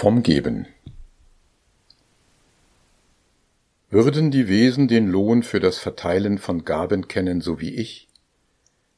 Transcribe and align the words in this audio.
Vom 0.00 0.22
Geben 0.22 0.66
Würden 3.90 4.30
die 4.30 4.48
Wesen 4.48 4.88
den 4.88 5.08
Lohn 5.08 5.42
für 5.42 5.60
das 5.60 5.76
Verteilen 5.76 6.38
von 6.38 6.64
Gaben 6.64 7.06
kennen, 7.06 7.42
so 7.42 7.60
wie 7.60 7.74
ich, 7.74 8.08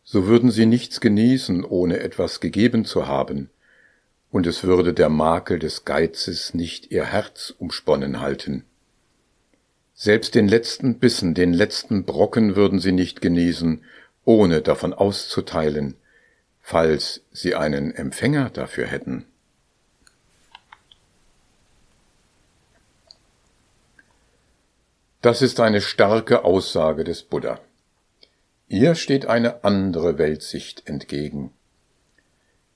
so 0.05 0.29
würden 0.29 0.53
sie 0.53 0.65
nichts 0.65 1.01
genießen, 1.01 1.65
ohne 1.65 1.99
etwas 1.99 2.39
gegeben 2.39 2.85
zu 2.85 3.09
haben, 3.09 3.51
und 4.31 4.47
es 4.47 4.63
würde 4.63 4.95
der 4.95 5.09
Makel 5.09 5.59
des 5.59 5.85
Geizes 5.85 6.55
nicht 6.55 6.93
ihr 6.93 7.07
Herz 7.07 7.53
umsponnen 7.59 8.21
halten. 8.21 8.65
Selbst 9.95 10.37
den 10.37 10.47
letzten 10.47 11.01
Bissen, 11.01 11.35
den 11.35 11.53
letzten 11.53 12.05
Brocken 12.05 12.55
würden 12.55 12.79
sie 12.79 12.93
nicht 12.93 13.21
genießen, 13.21 13.83
ohne 14.25 14.63
davon 14.63 14.95
auszuteilen, 14.95 15.97
falls 16.61 17.23
sie 17.33 17.57
einen 17.57 17.93
Empfänger 17.93 18.51
dafür 18.51 18.87
hätten. 18.87 19.27
Das 25.23 25.41
ist 25.41 25.61
eine 25.61 25.81
starke 25.81 26.45
Aussage 26.45 27.05
des 27.05 27.23
Buddha. 27.23 27.61
Ihr 28.67 28.97
steht 28.97 29.27
eine 29.27 29.63
andere 29.63 30.19
Weltsicht 30.19 30.89
entgegen. 30.89 31.53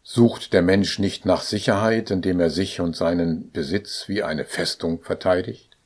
Sucht 0.05 0.53
der 0.53 0.63
Mensch 0.63 1.01
nicht 1.01 1.27
nach 1.27 1.43
Sicherheit, 1.43 2.13
indem 2.13 2.39
er 2.39 2.51
sich 2.51 2.79
und 2.79 2.95
seinen 2.95 3.51
Besitz 3.51 4.05
wie 4.07 4.23
eine 4.23 4.45
Festung 4.45 5.01
verteidigt? 5.01 5.77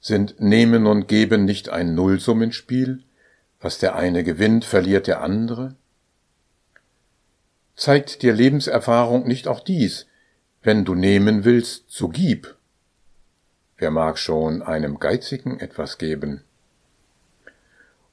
Sind 0.00 0.40
Nehmen 0.40 0.88
und 0.88 1.06
Geben 1.06 1.44
nicht 1.44 1.68
ein 1.68 1.94
Nullsummenspiel? 1.94 3.04
Was 3.60 3.78
der 3.78 3.94
eine 3.94 4.24
gewinnt, 4.24 4.64
verliert 4.64 5.06
der 5.06 5.20
andere? 5.20 5.76
Zeigt 7.76 8.22
dir 8.22 8.32
Lebenserfahrung 8.32 9.28
nicht 9.28 9.46
auch 9.46 9.60
dies? 9.60 10.06
Wenn 10.60 10.84
du 10.84 10.96
nehmen 10.96 11.44
willst, 11.44 11.84
so 11.86 12.08
gib. 12.08 12.56
Wer 13.80 13.90
mag 13.90 14.18
schon 14.18 14.60
einem 14.60 14.98
Geizigen 15.00 15.58
etwas 15.58 15.96
geben? 15.96 16.42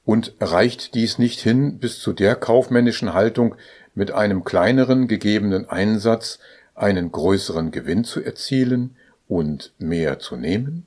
Und 0.05 0.33
reicht 0.39 0.95
dies 0.95 1.19
nicht 1.19 1.41
hin 1.41 1.79
bis 1.79 1.99
zu 1.99 2.13
der 2.13 2.35
kaufmännischen 2.35 3.13
Haltung, 3.13 3.55
mit 3.93 4.11
einem 4.11 4.45
kleineren 4.45 5.09
gegebenen 5.09 5.67
Einsatz 5.67 6.39
einen 6.73 7.11
größeren 7.11 7.71
Gewinn 7.71 8.05
zu 8.05 8.23
erzielen 8.23 8.95
und 9.27 9.73
mehr 9.77 10.19
zu 10.19 10.37
nehmen? 10.37 10.85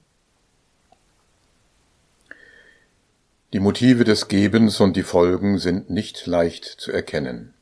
Die 3.53 3.61
Motive 3.61 4.05
des 4.05 4.29
Gebens 4.29 4.81
und 4.81 4.97
die 4.97 5.03
Folgen 5.03 5.59
sind 5.59 5.91
nicht 5.91 6.27
leicht 6.27 6.65
zu 6.65 6.91
erkennen. 6.91 7.53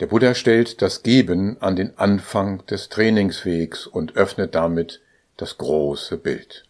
Der 0.00 0.06
Buddha 0.06 0.34
stellt 0.34 0.82
das 0.82 1.02
Geben 1.02 1.56
an 1.60 1.74
den 1.74 1.96
Anfang 1.96 2.64
des 2.66 2.90
Trainingswegs 2.90 3.86
und 3.86 4.14
öffnet 4.14 4.54
damit 4.54 5.00
das 5.38 5.56
große 5.56 6.18
Bild. 6.18 6.64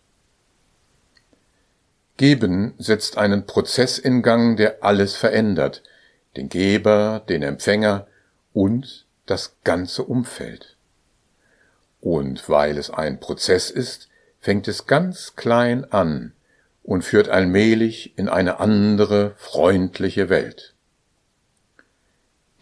Geben 2.16 2.74
setzt 2.78 3.18
einen 3.18 3.44
Prozess 3.46 3.98
in 3.98 4.22
Gang, 4.22 4.56
der 4.56 4.84
alles 4.84 5.16
verändert, 5.16 5.82
den 6.36 6.48
Geber, 6.48 7.22
den 7.28 7.42
Empfänger 7.42 8.06
und 8.52 9.06
das 9.26 9.56
ganze 9.64 10.04
Umfeld. 10.04 10.76
Und 12.00 12.48
weil 12.48 12.78
es 12.78 12.90
ein 12.90 13.18
Prozess 13.18 13.70
ist, 13.70 14.08
fängt 14.38 14.68
es 14.68 14.86
ganz 14.86 15.34
klein 15.34 15.84
an 15.92 16.32
und 16.84 17.04
führt 17.04 17.28
allmählich 17.28 18.16
in 18.16 18.28
eine 18.28 18.60
andere, 18.60 19.34
freundliche 19.36 20.28
Welt. 20.28 20.74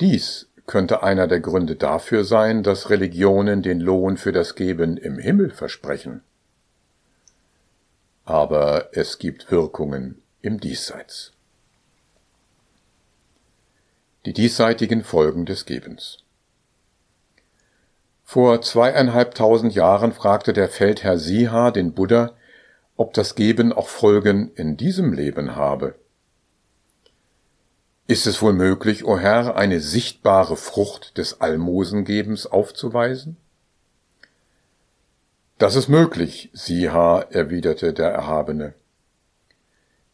Dies 0.01 0.49
könnte 0.67 1.03
einer 1.03 1.27
der 1.27 1.41
Gründe 1.41 1.77
dafür 1.77 2.25
sein, 2.25 2.63
dass 2.63 2.91
Religionen 2.91 3.63
den 3.63 3.81
Lohn 3.81 4.17
für 4.17 4.33
das 4.33 4.55
Geben 4.55 4.97
im 4.97 5.19
Himmel 5.19 5.51
versprechen. 5.51 6.23
Aber 8.25 8.89
es 8.93 9.19
gibt 9.19 9.51
Wirkungen 9.51 10.23
im 10.41 10.61
Diesseits 10.61 11.35
die 14.27 14.33
diesseitigen 14.33 15.05
Folgen 15.05 15.45
des 15.45 15.67
Gebens. 15.67 16.19
Vor 18.25 18.63
zweieinhalbtausend 18.63 19.75
Jahren 19.75 20.13
fragte 20.13 20.55
der 20.55 20.69
Feldherr 20.69 21.19
Siha 21.19 21.71
den 21.71 21.93
Buddha, 21.93 22.33
ob 22.97 23.13
das 23.13 23.35
Geben 23.35 23.73
auch 23.73 23.89
Folgen 23.89 24.51
in 24.55 24.77
diesem 24.77 25.13
Leben 25.13 25.57
habe. 25.57 25.95
Ist 28.07 28.27
es 28.27 28.43
wohl 28.43 28.53
möglich, 28.53 29.07
o 29.07 29.19
Herr, 29.19 29.57
eine 29.57 29.81
sichtbare 29.81 30.59
Frucht 30.59 31.17
des 31.17 31.41
Almosengebens 31.41 32.47
aufzuweisen? 32.47 33.39
Das 35.57 35.75
ist 35.75 35.89
möglich, 35.89 36.51
Siha, 36.53 37.23
erwiderte 37.31 37.95
der 37.95 38.11
Erhabene. 38.11 38.75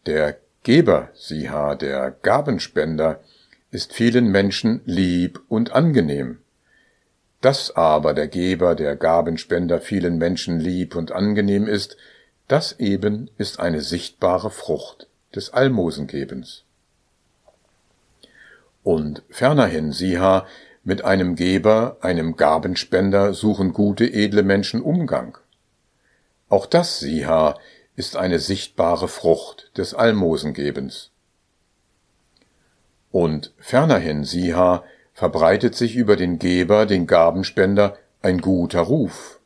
Der 0.06 0.38
Geber, 0.62 1.08
Siha, 1.14 1.74
der 1.74 2.12
Gabenspender, 2.12 3.18
ist 3.72 3.92
vielen 3.92 4.30
Menschen 4.30 4.82
lieb 4.84 5.40
und 5.48 5.72
angenehm. 5.72 6.38
Dass 7.40 7.74
aber 7.74 8.14
der 8.14 8.28
Geber, 8.28 8.76
der 8.76 8.94
Gabenspender 8.94 9.80
vielen 9.80 10.16
Menschen 10.18 10.60
lieb 10.60 10.94
und 10.94 11.10
angenehm 11.10 11.66
ist, 11.66 11.96
das 12.46 12.78
eben 12.78 13.30
ist 13.36 13.58
eine 13.58 13.80
sichtbare 13.80 14.50
Frucht 14.50 15.08
des 15.34 15.52
Almosengebens. 15.52 16.64
Und 18.82 19.22
fernerhin, 19.28 19.92
Siha, 19.92 20.46
mit 20.82 21.04
einem 21.04 21.34
Geber, 21.36 21.98
einem 22.00 22.36
Gabenspender 22.36 23.34
suchen 23.34 23.72
gute, 23.72 24.04
edle 24.10 24.42
Menschen 24.42 24.80
Umgang. 24.80 25.36
Auch 26.48 26.66
das, 26.66 27.00
Siha, 27.00 27.56
ist 27.96 28.16
eine 28.16 28.38
sichtbare 28.38 29.08
Frucht 29.08 29.70
des 29.76 29.92
Almosengebens. 29.92 31.10
Und 33.10 33.52
fernerhin, 33.58 34.24
Siha, 34.24 34.84
verbreitet 35.12 35.74
sich 35.74 35.96
über 35.96 36.16
den 36.16 36.38
Geber, 36.38 36.86
den 36.86 37.06
Gabenspender, 37.06 37.98
ein 38.22 38.40
guter 38.40 38.80
Ruf. 38.80 39.40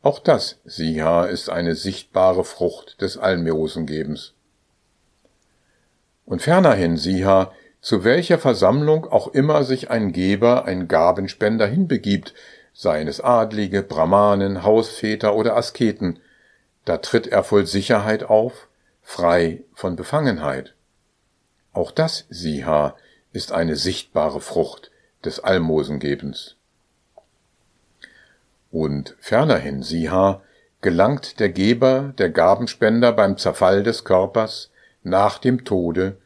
Auch 0.00 0.18
das, 0.18 0.60
Siha, 0.64 1.24
ist 1.26 1.50
eine 1.50 1.74
sichtbare 1.74 2.44
Frucht 2.44 3.00
des 3.02 3.18
Almosengebens. 3.18 4.32
Und 6.24 6.40
fernerhin, 6.40 6.96
Siha, 6.96 7.52
zu 7.80 8.04
welcher 8.04 8.38
Versammlung 8.38 9.06
auch 9.06 9.28
immer 9.28 9.64
sich 9.64 9.90
ein 9.90 10.12
Geber, 10.12 10.64
ein 10.64 10.88
Gabenspender 10.88 11.66
hinbegibt, 11.66 12.34
seien 12.72 13.08
es 13.08 13.20
Adlige, 13.20 13.82
Brahmanen, 13.82 14.62
Hausväter 14.62 15.34
oder 15.34 15.56
Asketen, 15.56 16.20
da 16.84 16.98
tritt 16.98 17.26
er 17.26 17.44
voll 17.44 17.66
Sicherheit 17.66 18.24
auf, 18.24 18.68
frei 19.02 19.62
von 19.74 19.96
Befangenheit. 19.96 20.74
Auch 21.72 21.90
das, 21.90 22.26
Siha, 22.30 22.96
ist 23.32 23.52
eine 23.52 23.76
sichtbare 23.76 24.40
Frucht 24.40 24.90
des 25.24 25.40
Almosengebens. 25.40 26.56
Und 28.70 29.16
fernerhin, 29.18 29.82
Siha, 29.82 30.42
gelangt 30.80 31.40
der 31.40 31.48
Geber, 31.48 32.14
der 32.18 32.30
Gabenspender 32.30 33.12
beim 33.12 33.36
Zerfall 33.36 33.82
des 33.82 34.04
Körpers 34.04 34.70
nach 35.02 35.38
dem 35.38 35.64
Tode 35.64 36.16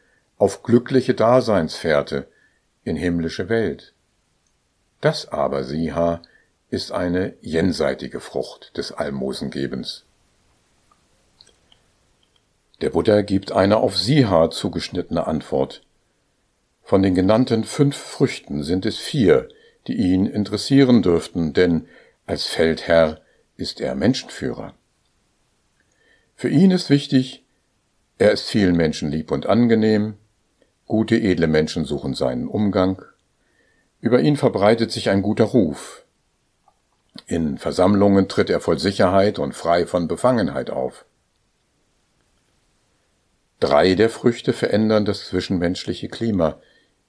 auf 0.43 0.65
glückliche 0.65 1.15
Daseinsfährte 1.15 2.27
in 2.83 2.97
himmlische 2.97 3.49
Welt. 3.49 3.95
Das 5.01 5.29
aber, 5.29 5.63
Siha, 5.63 6.21
ist 6.69 6.91
eine 6.91 7.35
jenseitige 7.43 8.19
Frucht 8.19 8.77
des 8.77 8.91
Almosengebens. 8.91 10.05
Der 12.81 12.91
Buddha 12.91 13.23
gibt 13.23 13.53
eine 13.53 13.77
auf 13.77 13.97
Siha 13.97 14.51
zugeschnittene 14.51 15.29
Antwort. 15.29 15.85
Von 16.83 17.03
den 17.03 17.15
genannten 17.15 17.63
fünf 17.63 17.97
Früchten 17.97 18.65
sind 18.65 18.85
es 18.85 18.99
vier, 18.99 19.49
die 19.87 19.95
ihn 19.95 20.27
interessieren 20.27 21.03
dürften, 21.03 21.53
denn 21.53 21.87
als 22.27 22.47
Feldherr 22.47 23.21
ist 23.57 23.81
er 23.81 23.95
Menschenführer. 23.95 24.75
Für 26.35 26.49
ihn 26.49 26.73
ist 26.73 26.91
wichtig, 26.91 27.45
er 28.19 28.33
ist 28.33 28.49
vielen 28.49 28.77
Menschen 28.77 29.09
lieb 29.09 29.31
und 29.31 29.47
angenehm, 29.47 30.17
gute 30.93 31.17
edle 31.17 31.47
Menschen 31.47 31.87
suchen 31.87 32.13
seinen 32.13 32.47
Umgang, 32.47 33.01
über 34.03 34.21
ihn 34.21 34.37
verbreitet 34.37 34.93
sich 34.93 35.09
ein 35.09 35.23
guter 35.23 35.45
Ruf, 35.45 36.05
in 37.25 37.57
Versammlungen 37.57 38.29
tritt 38.29 38.51
er 38.51 38.61
voll 38.61 38.79
Sicherheit 38.79 39.39
und 39.39 39.55
frei 39.55 39.87
von 39.87 40.07
Befangenheit 40.07 40.69
auf. 40.69 41.07
Drei 43.59 43.95
der 43.95 44.11
Früchte 44.11 44.53
verändern 44.53 45.07
das 45.07 45.29
zwischenmenschliche 45.29 46.09
Klima, 46.09 46.61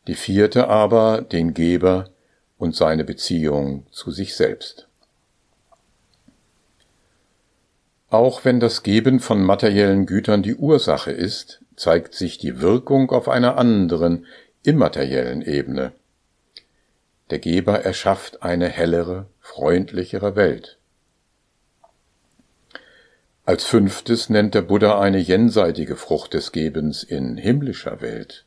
die 0.07 0.15
vierte 0.15 0.69
aber 0.69 1.21
den 1.21 1.53
Geber 1.53 2.09
und 2.57 2.77
seine 2.77 3.03
Beziehung 3.03 3.85
zu 3.91 4.11
sich 4.11 4.37
selbst. 4.37 4.87
Auch 8.09 8.45
wenn 8.45 8.61
das 8.61 8.81
Geben 8.81 9.19
von 9.19 9.43
materiellen 9.43 10.05
Gütern 10.05 10.41
die 10.41 10.55
Ursache 10.55 11.11
ist, 11.11 11.62
zeigt 11.83 12.15
sich 12.15 12.37
die 12.37 12.61
Wirkung 12.61 13.11
auf 13.11 13.27
einer 13.27 13.57
anderen, 13.57 14.25
immateriellen 14.63 15.41
Ebene. 15.41 15.91
Der 17.29 17.39
Geber 17.39 17.81
erschafft 17.81 18.41
eine 18.41 18.69
hellere, 18.69 19.27
freundlichere 19.41 20.37
Welt. 20.37 20.77
Als 23.43 23.65
fünftes 23.65 24.29
nennt 24.29 24.55
der 24.55 24.61
Buddha 24.61 25.01
eine 25.01 25.17
jenseitige 25.17 25.97
Frucht 25.97 26.33
des 26.33 26.53
Gebens 26.53 27.03
in 27.03 27.35
himmlischer 27.35 27.99
Welt. 27.99 28.45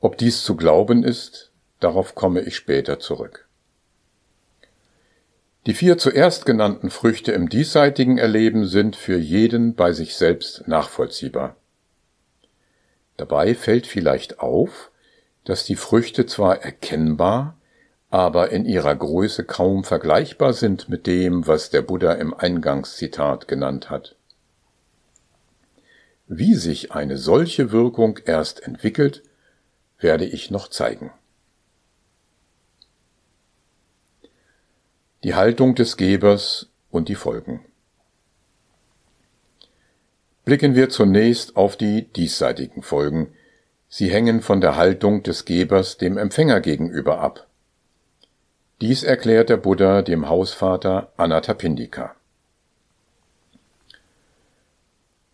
Ob 0.00 0.18
dies 0.18 0.42
zu 0.42 0.56
glauben 0.56 1.04
ist, 1.04 1.52
darauf 1.78 2.16
komme 2.16 2.40
ich 2.40 2.56
später 2.56 2.98
zurück. 2.98 3.46
Die 5.66 5.74
vier 5.74 5.98
zuerst 5.98 6.46
genannten 6.46 6.90
Früchte 6.90 7.30
im 7.30 7.48
diesseitigen 7.48 8.18
Erleben 8.18 8.66
sind 8.66 8.96
für 8.96 9.18
jeden 9.18 9.76
bei 9.76 9.92
sich 9.92 10.16
selbst 10.16 10.66
nachvollziehbar. 10.66 11.54
Dabei 13.16 13.54
fällt 13.54 13.86
vielleicht 13.86 14.40
auf, 14.40 14.90
dass 15.44 15.64
die 15.64 15.76
Früchte 15.76 16.26
zwar 16.26 16.62
erkennbar, 16.62 17.56
aber 18.10 18.50
in 18.50 18.64
ihrer 18.64 18.94
Größe 18.94 19.44
kaum 19.44 19.84
vergleichbar 19.84 20.52
sind 20.52 20.88
mit 20.88 21.06
dem, 21.06 21.46
was 21.46 21.70
der 21.70 21.82
Buddha 21.82 22.12
im 22.12 22.34
Eingangszitat 22.34 23.48
genannt 23.48 23.90
hat. 23.90 24.16
Wie 26.28 26.54
sich 26.54 26.92
eine 26.92 27.18
solche 27.18 27.70
Wirkung 27.70 28.18
erst 28.24 28.60
entwickelt, 28.62 29.22
werde 29.98 30.24
ich 30.24 30.50
noch 30.50 30.68
zeigen. 30.68 31.12
Die 35.22 35.34
Haltung 35.34 35.74
des 35.74 35.96
Gebers 35.96 36.68
und 36.90 37.08
die 37.08 37.14
Folgen. 37.14 37.64
Blicken 40.46 40.76
wir 40.76 40.88
zunächst 40.90 41.56
auf 41.56 41.76
die 41.76 42.02
diesseitigen 42.02 42.82
Folgen. 42.82 43.32
Sie 43.88 44.12
hängen 44.12 44.42
von 44.42 44.60
der 44.60 44.76
Haltung 44.76 45.24
des 45.24 45.44
Gebers 45.44 45.96
dem 45.96 46.16
Empfänger 46.16 46.60
gegenüber 46.60 47.18
ab. 47.18 47.48
Dies 48.80 49.02
erklärt 49.02 49.48
der 49.48 49.56
Buddha 49.56 50.02
dem 50.02 50.28
Hausvater 50.28 51.10
Anathapindika. 51.16 52.14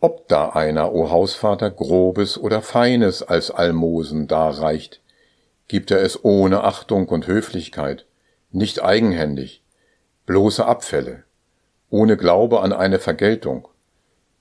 Ob 0.00 0.28
da 0.28 0.48
einer, 0.48 0.94
o 0.94 1.10
Hausvater, 1.10 1.70
grobes 1.70 2.38
oder 2.38 2.62
feines 2.62 3.22
als 3.22 3.50
Almosen 3.50 4.28
darreicht, 4.28 5.02
gibt 5.68 5.90
er 5.90 6.00
es 6.00 6.24
ohne 6.24 6.64
Achtung 6.64 7.06
und 7.10 7.26
Höflichkeit, 7.26 8.06
nicht 8.50 8.82
eigenhändig, 8.82 9.62
bloße 10.24 10.64
Abfälle, 10.64 11.24
ohne 11.90 12.16
Glaube 12.16 12.62
an 12.62 12.72
eine 12.72 12.98
Vergeltung. 12.98 13.68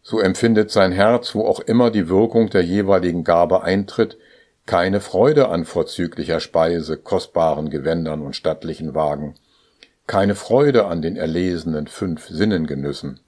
So 0.02 0.20
empfindet 0.20 0.72
sein 0.72 0.92
Herz, 0.92 1.36
wo 1.36 1.46
auch 1.46 1.60
immer 1.60 1.92
die 1.92 2.10
Wirkung 2.10 2.50
der 2.50 2.64
jeweiligen 2.64 3.24
Gabe 3.24 3.64
eintritt, 3.64 4.18
keine 4.66 5.00
Freude 5.00 5.50
an 5.50 5.66
vorzüglicher 5.66 6.40
Speise, 6.40 6.98
kostbaren 6.98 7.70
Gewändern 7.70 8.22
und 8.22 8.36
stattlichen 8.36 8.94
Wagen, 8.94 9.36
keine 10.08 10.36
Freude 10.36 10.86
an 10.86 11.02
den 11.02 11.18
erlesenen 11.18 11.88
fünf 11.88 12.28
Sinnengenüssen 12.28 13.20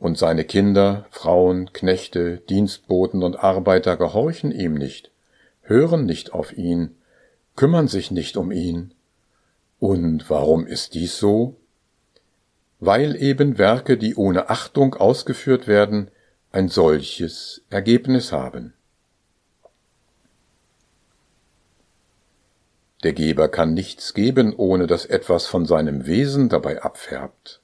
und 0.00 0.16
seine 0.16 0.44
Kinder, 0.44 1.06
Frauen, 1.10 1.72
Knechte, 1.72 2.38
Dienstboten 2.48 3.22
und 3.22 3.42
Arbeiter 3.42 3.96
gehorchen 3.96 4.52
ihm 4.52 4.74
nicht, 4.74 5.10
hören 5.62 6.06
nicht 6.06 6.32
auf 6.32 6.56
ihn, 6.56 6.96
kümmern 7.56 7.88
sich 7.88 8.10
nicht 8.10 8.36
um 8.36 8.52
ihn. 8.52 8.94
Und 9.80 10.30
warum 10.30 10.66
ist 10.66 10.94
dies 10.94 11.18
so? 11.18 11.56
Weil 12.80 13.16
eben 13.16 13.58
Werke, 13.58 13.96
die 13.96 14.14
ohne 14.14 14.50
Achtung 14.50 14.94
ausgeführt 14.94 15.66
werden, 15.66 16.10
ein 16.52 16.68
solches 16.68 17.62
Ergebnis 17.70 18.32
haben. 18.32 18.74
Der 23.04 23.12
Geber 23.12 23.48
kann 23.48 23.74
nichts 23.74 24.12
geben, 24.12 24.54
ohne 24.56 24.86
dass 24.86 25.06
etwas 25.06 25.46
von 25.46 25.66
seinem 25.66 26.06
Wesen 26.06 26.48
dabei 26.48 26.82
abfärbt. 26.82 27.60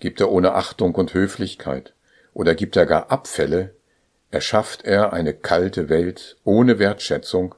Gibt 0.00 0.20
er 0.20 0.30
ohne 0.30 0.54
Achtung 0.54 0.94
und 0.94 1.12
Höflichkeit 1.14 1.94
oder 2.32 2.54
gibt 2.54 2.76
er 2.76 2.86
gar 2.86 3.10
Abfälle, 3.10 3.74
erschafft 4.30 4.84
er 4.84 5.12
eine 5.12 5.34
kalte 5.34 5.88
Welt 5.88 6.38
ohne 6.44 6.78
Wertschätzung, 6.78 7.54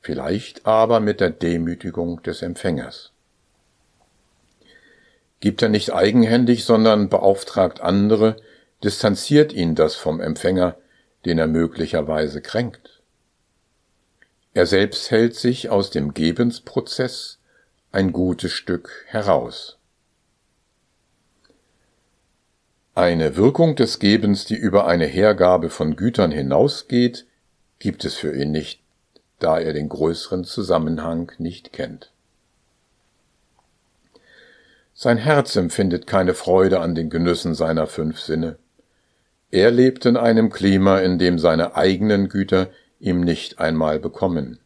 vielleicht 0.00 0.66
aber 0.66 1.00
mit 1.00 1.20
der 1.20 1.30
Demütigung 1.30 2.22
des 2.22 2.42
Empfängers. 2.42 3.11
Gibt 5.42 5.60
er 5.60 5.68
nicht 5.68 5.92
eigenhändig, 5.92 6.64
sondern 6.64 7.08
beauftragt 7.08 7.80
andere, 7.80 8.36
distanziert 8.84 9.52
ihn 9.52 9.74
das 9.74 9.96
vom 9.96 10.20
Empfänger, 10.20 10.76
den 11.24 11.36
er 11.36 11.48
möglicherweise 11.48 12.40
kränkt. 12.40 13.02
Er 14.54 14.66
selbst 14.66 15.10
hält 15.10 15.34
sich 15.34 15.68
aus 15.68 15.90
dem 15.90 16.14
Gebensprozess 16.14 17.40
ein 17.90 18.12
gutes 18.12 18.52
Stück 18.52 19.04
heraus. 19.08 19.78
Eine 22.94 23.34
Wirkung 23.36 23.74
des 23.74 23.98
Gebens, 23.98 24.44
die 24.44 24.54
über 24.54 24.86
eine 24.86 25.06
Hergabe 25.06 25.70
von 25.70 25.96
Gütern 25.96 26.30
hinausgeht, 26.30 27.26
gibt 27.80 28.04
es 28.04 28.14
für 28.14 28.32
ihn 28.32 28.52
nicht, 28.52 28.80
da 29.40 29.58
er 29.58 29.72
den 29.72 29.88
größeren 29.88 30.44
Zusammenhang 30.44 31.32
nicht 31.38 31.72
kennt. 31.72 32.12
Sein 34.94 35.16
Herz 35.16 35.56
empfindet 35.56 36.06
keine 36.06 36.34
Freude 36.34 36.80
an 36.80 36.94
den 36.94 37.10
Genüssen 37.10 37.54
seiner 37.54 37.86
fünf 37.86 38.20
Sinne. 38.20 38.58
Er 39.50 39.70
lebt 39.70 40.06
in 40.06 40.16
einem 40.16 40.50
Klima, 40.50 40.98
in 40.98 41.18
dem 41.18 41.38
seine 41.38 41.76
eigenen 41.76 42.28
Güter 42.28 42.68
ihm 43.00 43.20
nicht 43.20 43.58
einmal 43.58 43.98
bekommen. 43.98 44.58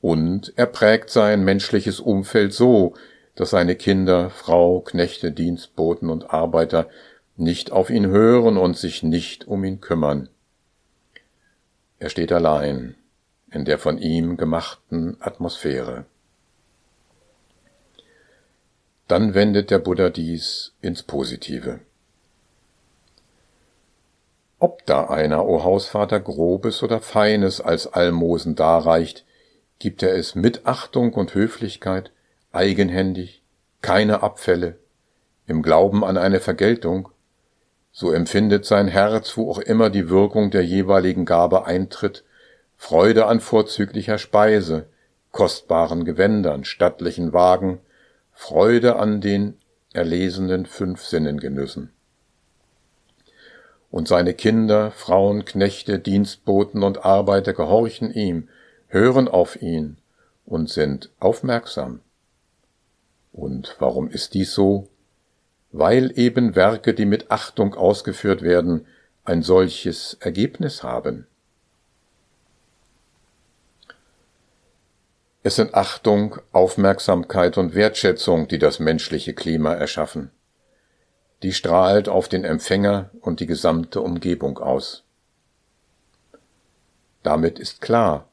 Und 0.00 0.52
er 0.56 0.66
prägt 0.66 1.10
sein 1.10 1.44
menschliches 1.44 2.00
Umfeld 2.00 2.52
so, 2.52 2.94
dass 3.34 3.50
seine 3.50 3.76
Kinder, 3.76 4.30
Frau, 4.30 4.80
Knechte, 4.80 5.32
Dienstboten 5.32 6.10
und 6.10 6.30
Arbeiter 6.30 6.88
nicht 7.36 7.70
auf 7.70 7.90
ihn 7.90 8.06
hören 8.06 8.56
und 8.56 8.76
sich 8.76 9.02
nicht 9.02 9.46
um 9.46 9.62
ihn 9.64 9.80
kümmern. 9.80 10.28
Er 12.00 12.10
steht 12.10 12.32
allein 12.32 12.96
in 13.50 13.64
der 13.64 13.78
von 13.78 13.98
ihm 13.98 14.36
gemachten 14.36 15.16
Atmosphäre. 15.20 16.04
Dann 19.08 19.32
wendet 19.32 19.70
der 19.70 19.78
Buddha 19.78 20.10
dies 20.10 20.74
ins 20.82 21.02
Positive. 21.02 21.80
Ob 24.58 24.84
da 24.86 25.06
einer, 25.06 25.46
o 25.46 25.64
Hausvater, 25.64 26.20
grobes 26.20 26.82
oder 26.82 27.00
feines 27.00 27.60
als 27.60 27.86
Almosen 27.86 28.54
darreicht, 28.54 29.24
gibt 29.78 30.02
er 30.02 30.14
es 30.14 30.34
mit 30.34 30.66
Achtung 30.66 31.14
und 31.14 31.34
Höflichkeit, 31.34 32.10
eigenhändig, 32.52 33.42
keine 33.80 34.22
Abfälle, 34.22 34.78
im 35.46 35.62
Glauben 35.62 36.04
an 36.04 36.18
eine 36.18 36.40
Vergeltung, 36.40 37.08
so 37.92 38.12
empfindet 38.12 38.66
sein 38.66 38.88
Herz, 38.88 39.36
wo 39.36 39.50
auch 39.50 39.58
immer 39.58 39.88
die 39.88 40.10
Wirkung 40.10 40.50
der 40.50 40.64
jeweiligen 40.64 41.24
Gabe 41.24 41.64
eintritt, 41.64 42.24
Freude 42.76 43.26
an 43.26 43.40
vorzüglicher 43.40 44.18
Speise, 44.18 44.86
kostbaren 45.32 46.04
Gewändern, 46.04 46.64
stattlichen 46.64 47.32
Wagen, 47.32 47.80
Freude 48.40 48.96
an 48.96 49.20
den 49.20 49.58
erlesenen 49.92 50.64
fünf 50.64 51.04
Sinnengenüssen. 51.04 51.90
Und 53.90 54.06
seine 54.06 54.32
Kinder, 54.32 54.92
Frauen, 54.92 55.44
Knechte, 55.44 55.98
Dienstboten 55.98 56.84
und 56.84 57.04
Arbeiter 57.04 57.52
gehorchen 57.52 58.14
ihm, 58.14 58.48
hören 58.86 59.26
auf 59.26 59.60
ihn 59.60 59.98
und 60.46 60.70
sind 60.70 61.10
aufmerksam. 61.18 62.00
Und 63.32 63.74
warum 63.80 64.08
ist 64.08 64.34
dies 64.34 64.54
so? 64.54 64.88
Weil 65.72 66.16
eben 66.16 66.54
Werke, 66.54 66.94
die 66.94 67.06
mit 67.06 67.32
Achtung 67.32 67.74
ausgeführt 67.74 68.42
werden, 68.42 68.86
ein 69.24 69.42
solches 69.42 70.16
Ergebnis 70.20 70.84
haben. 70.84 71.26
Es 75.42 75.56
sind 75.56 75.74
Achtung, 75.74 76.36
Aufmerksamkeit 76.52 77.58
und 77.58 77.74
Wertschätzung, 77.74 78.48
die 78.48 78.58
das 78.58 78.80
menschliche 78.80 79.34
Klima 79.34 79.72
erschaffen. 79.74 80.30
Die 81.42 81.52
strahlt 81.52 82.08
auf 82.08 82.28
den 82.28 82.44
Empfänger 82.44 83.10
und 83.20 83.40
die 83.40 83.46
gesamte 83.46 84.00
Umgebung 84.00 84.58
aus. 84.58 85.04
Damit 87.22 87.58
ist 87.58 87.80
klar, 87.80 88.28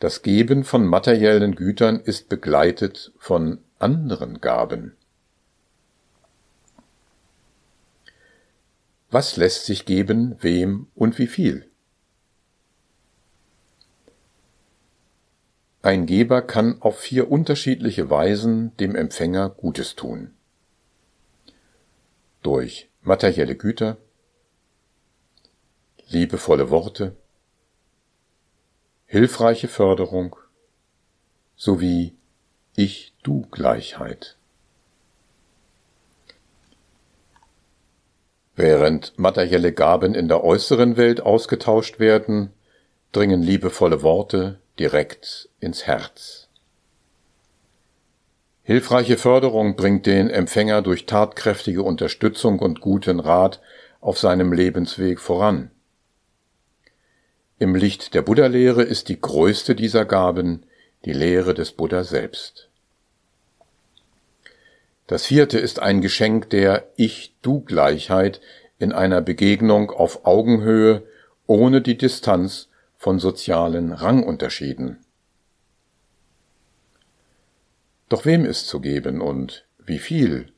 das 0.00 0.22
Geben 0.22 0.64
von 0.64 0.86
materiellen 0.86 1.54
Gütern 1.54 1.98
ist 2.00 2.28
begleitet 2.28 3.12
von 3.18 3.58
anderen 3.78 4.40
Gaben. 4.40 4.96
Was 9.10 9.36
lässt 9.36 9.64
sich 9.64 9.86
geben, 9.86 10.36
wem 10.40 10.88
und 10.94 11.18
wie 11.18 11.26
viel? 11.26 11.67
Ein 15.80 16.06
Geber 16.06 16.42
kann 16.42 16.82
auf 16.82 16.98
vier 16.98 17.30
unterschiedliche 17.30 18.10
Weisen 18.10 18.76
dem 18.78 18.96
Empfänger 18.96 19.48
Gutes 19.50 19.94
tun. 19.94 20.34
Durch 22.42 22.88
materielle 23.02 23.54
Güter, 23.54 23.96
liebevolle 26.08 26.70
Worte, 26.70 27.14
hilfreiche 29.06 29.68
Förderung 29.68 30.34
sowie 31.54 32.16
Ich-Du-Gleichheit. 32.74 34.36
Während 38.56 39.16
materielle 39.16 39.72
Gaben 39.72 40.16
in 40.16 40.26
der 40.26 40.42
äußeren 40.42 40.96
Welt 40.96 41.20
ausgetauscht 41.20 42.00
werden, 42.00 42.50
dringen 43.12 43.40
liebevolle 43.40 44.02
Worte 44.02 44.58
direkt 44.78 45.48
ins 45.60 45.86
Herz. 45.86 46.48
Hilfreiche 48.62 49.16
Förderung 49.16 49.76
bringt 49.76 50.06
den 50.06 50.28
Empfänger 50.28 50.82
durch 50.82 51.06
tatkräftige 51.06 51.82
Unterstützung 51.82 52.58
und 52.58 52.80
guten 52.80 53.18
Rat 53.18 53.60
auf 54.00 54.18
seinem 54.18 54.52
Lebensweg 54.52 55.20
voran. 55.20 55.70
Im 57.58 57.74
Licht 57.74 58.14
der 58.14 58.22
Buddha-Lehre 58.22 58.82
ist 58.82 59.08
die 59.08 59.20
größte 59.20 59.74
dieser 59.74 60.04
Gaben 60.04 60.64
die 61.04 61.12
Lehre 61.12 61.54
des 61.54 61.72
Buddha 61.72 62.04
selbst. 62.04 62.68
Das 65.06 65.24
vierte 65.24 65.58
ist 65.58 65.80
ein 65.80 66.02
Geschenk 66.02 66.50
der 66.50 66.86
Ich-Du-Gleichheit 66.96 68.40
in 68.78 68.92
einer 68.92 69.22
Begegnung 69.22 69.90
auf 69.90 70.26
Augenhöhe 70.26 71.02
ohne 71.46 71.80
die 71.80 71.96
Distanz 71.96 72.67
von 72.98 73.20
sozialen 73.20 73.92
Rangunterschieden. 73.92 74.98
Doch 78.08 78.24
wem 78.24 78.44
ist 78.44 78.66
zu 78.66 78.80
geben 78.80 79.20
und 79.20 79.66
wie 79.78 80.00
viel? 80.00 80.52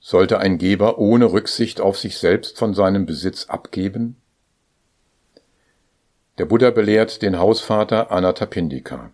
Sollte 0.00 0.38
ein 0.38 0.58
Geber 0.58 0.98
ohne 0.98 1.30
Rücksicht 1.32 1.80
auf 1.80 1.98
sich 1.98 2.18
selbst 2.18 2.58
von 2.58 2.72
seinem 2.72 3.04
Besitz 3.04 3.46
abgeben? 3.46 4.16
Der 6.38 6.46
Buddha 6.46 6.70
belehrt 6.70 7.20
den 7.20 7.38
Hausvater 7.38 8.10
Anathapindika. 8.10 9.12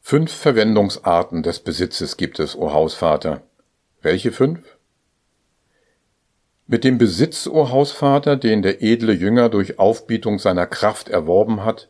Fünf 0.00 0.32
Verwendungsarten 0.32 1.42
des 1.42 1.58
Besitzes 1.60 2.16
gibt 2.16 2.38
es, 2.38 2.54
o 2.54 2.72
Hausvater. 2.72 3.42
Welche 4.02 4.30
fünf? 4.30 4.73
Mit 6.66 6.84
dem 6.84 6.98
Besitz, 6.98 7.46
o 7.46 7.70
Hausvater, 7.70 8.36
den 8.36 8.62
der 8.62 8.82
edle 8.82 9.12
Jünger 9.12 9.48
durch 9.48 9.78
Aufbietung 9.78 10.38
seiner 10.38 10.66
Kraft 10.66 11.08
erworben 11.08 11.64
hat, 11.64 11.88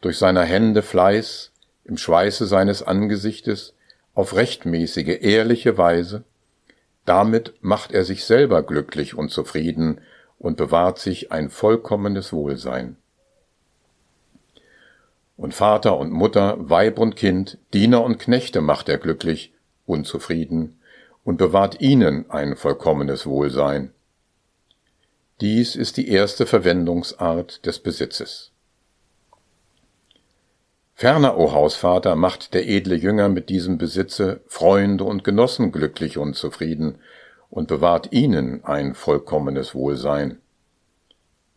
durch 0.00 0.18
seiner 0.18 0.44
Hände 0.44 0.82
Fleiß, 0.82 1.52
im 1.84 1.96
Schweiße 1.96 2.46
seines 2.46 2.82
Angesichtes, 2.82 3.74
auf 4.14 4.36
rechtmäßige, 4.36 5.18
ehrliche 5.22 5.78
Weise, 5.78 6.24
damit 7.04 7.54
macht 7.60 7.92
er 7.92 8.04
sich 8.04 8.24
selber 8.24 8.62
glücklich 8.62 9.14
und 9.14 9.30
zufrieden 9.30 10.00
und 10.38 10.56
bewahrt 10.56 10.98
sich 10.98 11.32
ein 11.32 11.50
vollkommenes 11.50 12.32
Wohlsein 12.32 12.96
und 15.42 15.54
Vater 15.54 15.98
und 15.98 16.12
Mutter, 16.12 16.56
Weib 16.58 17.00
und 17.00 17.16
Kind, 17.16 17.58
Diener 17.74 18.04
und 18.04 18.20
Knechte 18.20 18.60
macht 18.60 18.88
er 18.88 18.98
glücklich, 18.98 19.52
unzufrieden 19.86 20.78
und 21.24 21.36
bewahrt 21.36 21.80
ihnen 21.80 22.30
ein 22.30 22.54
vollkommenes 22.54 23.26
Wohlsein. 23.26 23.92
Dies 25.42 25.74
ist 25.74 25.96
die 25.96 26.08
erste 26.08 26.46
Verwendungsart 26.46 27.66
des 27.66 27.80
Besitzes. 27.80 28.52
Ferner, 30.94 31.36
o 31.36 31.50
Hausvater, 31.50 32.14
macht 32.14 32.54
der 32.54 32.68
edle 32.68 32.94
Jünger 32.94 33.28
mit 33.28 33.48
diesem 33.48 33.76
Besitze 33.76 34.42
Freunde 34.46 35.02
und 35.02 35.24
Genossen 35.24 35.72
glücklich 35.72 36.16
und 36.16 36.36
zufrieden 36.36 37.00
und 37.50 37.66
bewahrt 37.66 38.12
ihnen 38.12 38.64
ein 38.64 38.94
vollkommenes 38.94 39.74
Wohlsein. 39.74 40.38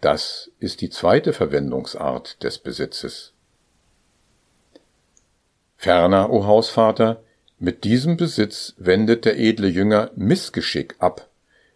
Das 0.01 0.49
ist 0.57 0.81
die 0.81 0.89
zweite 0.89 1.31
Verwendungsart 1.31 2.41
des 2.41 2.57
Besitzes. 2.57 3.33
Ferner, 5.77 6.31
o 6.31 6.47
Hausvater, 6.47 7.21
mit 7.59 7.83
diesem 7.83 8.17
Besitz 8.17 8.73
wendet 8.77 9.25
der 9.25 9.37
edle 9.37 9.67
Jünger 9.67 10.09
Missgeschick 10.15 10.95
ab, 10.97 11.29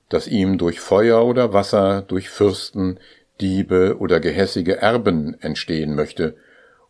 das 0.09 0.27
ihm 0.27 0.57
durch 0.57 0.79
Feuer 0.79 1.25
oder 1.25 1.53
Wasser, 1.53 2.01
durch 2.01 2.29
Fürsten, 2.29 2.99
Diebe 3.39 3.97
oder 3.99 4.19
gehässige 4.19 4.77
Erben 4.77 5.39
entstehen 5.41 5.95
möchte, 5.95 6.35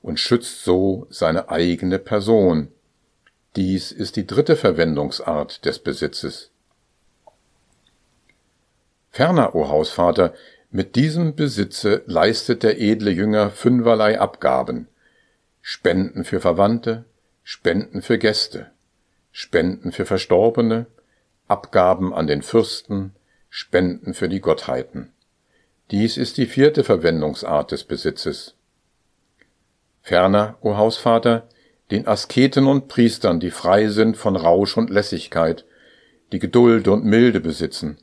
und 0.01 0.19
schützt 0.19 0.63
so 0.63 1.05
seine 1.09 1.49
eigene 1.49 1.99
Person. 1.99 2.69
Dies 3.55 3.91
ist 3.91 4.15
die 4.15 4.25
dritte 4.25 4.55
Verwendungsart 4.55 5.65
des 5.65 5.79
Besitzes. 5.79 6.51
Ferner, 9.11 9.55
o 9.55 9.67
Hausvater, 9.67 10.33
mit 10.71 10.95
diesem 10.95 11.35
Besitze 11.35 12.03
leistet 12.05 12.63
der 12.63 12.79
edle 12.79 13.11
Jünger 13.11 13.49
fünferlei 13.49 14.19
Abgaben, 14.19 14.87
Spenden 15.61 16.23
für 16.23 16.39
Verwandte, 16.39 17.05
Spenden 17.43 18.01
für 18.01 18.19
Gäste, 18.19 18.69
Spenden 19.31 19.91
für 19.91 20.05
Verstorbene, 20.05 20.85
Abgaben 21.49 22.13
an 22.13 22.27
den 22.27 22.41
Fürsten, 22.41 23.13
Spenden 23.49 24.13
für 24.13 24.29
die 24.29 24.39
Gottheiten. 24.39 25.11
Dies 25.91 26.17
ist 26.17 26.37
die 26.37 26.45
vierte 26.45 26.83
Verwendungsart 26.83 27.71
des 27.71 27.83
Besitzes. 27.83 28.55
Ferner, 30.01 30.57
o 30.61 30.77
Hausvater, 30.77 31.47
den 31.91 32.07
Asketen 32.07 32.67
und 32.67 32.87
Priestern, 32.87 33.39
die 33.39 33.51
frei 33.51 33.87
sind 33.87 34.15
von 34.15 34.35
Rausch 34.35 34.77
und 34.77 34.89
Lässigkeit, 34.89 35.65
die 36.31 36.39
Geduld 36.39 36.87
und 36.87 37.03
Milde 37.03 37.39
besitzen, 37.39 37.97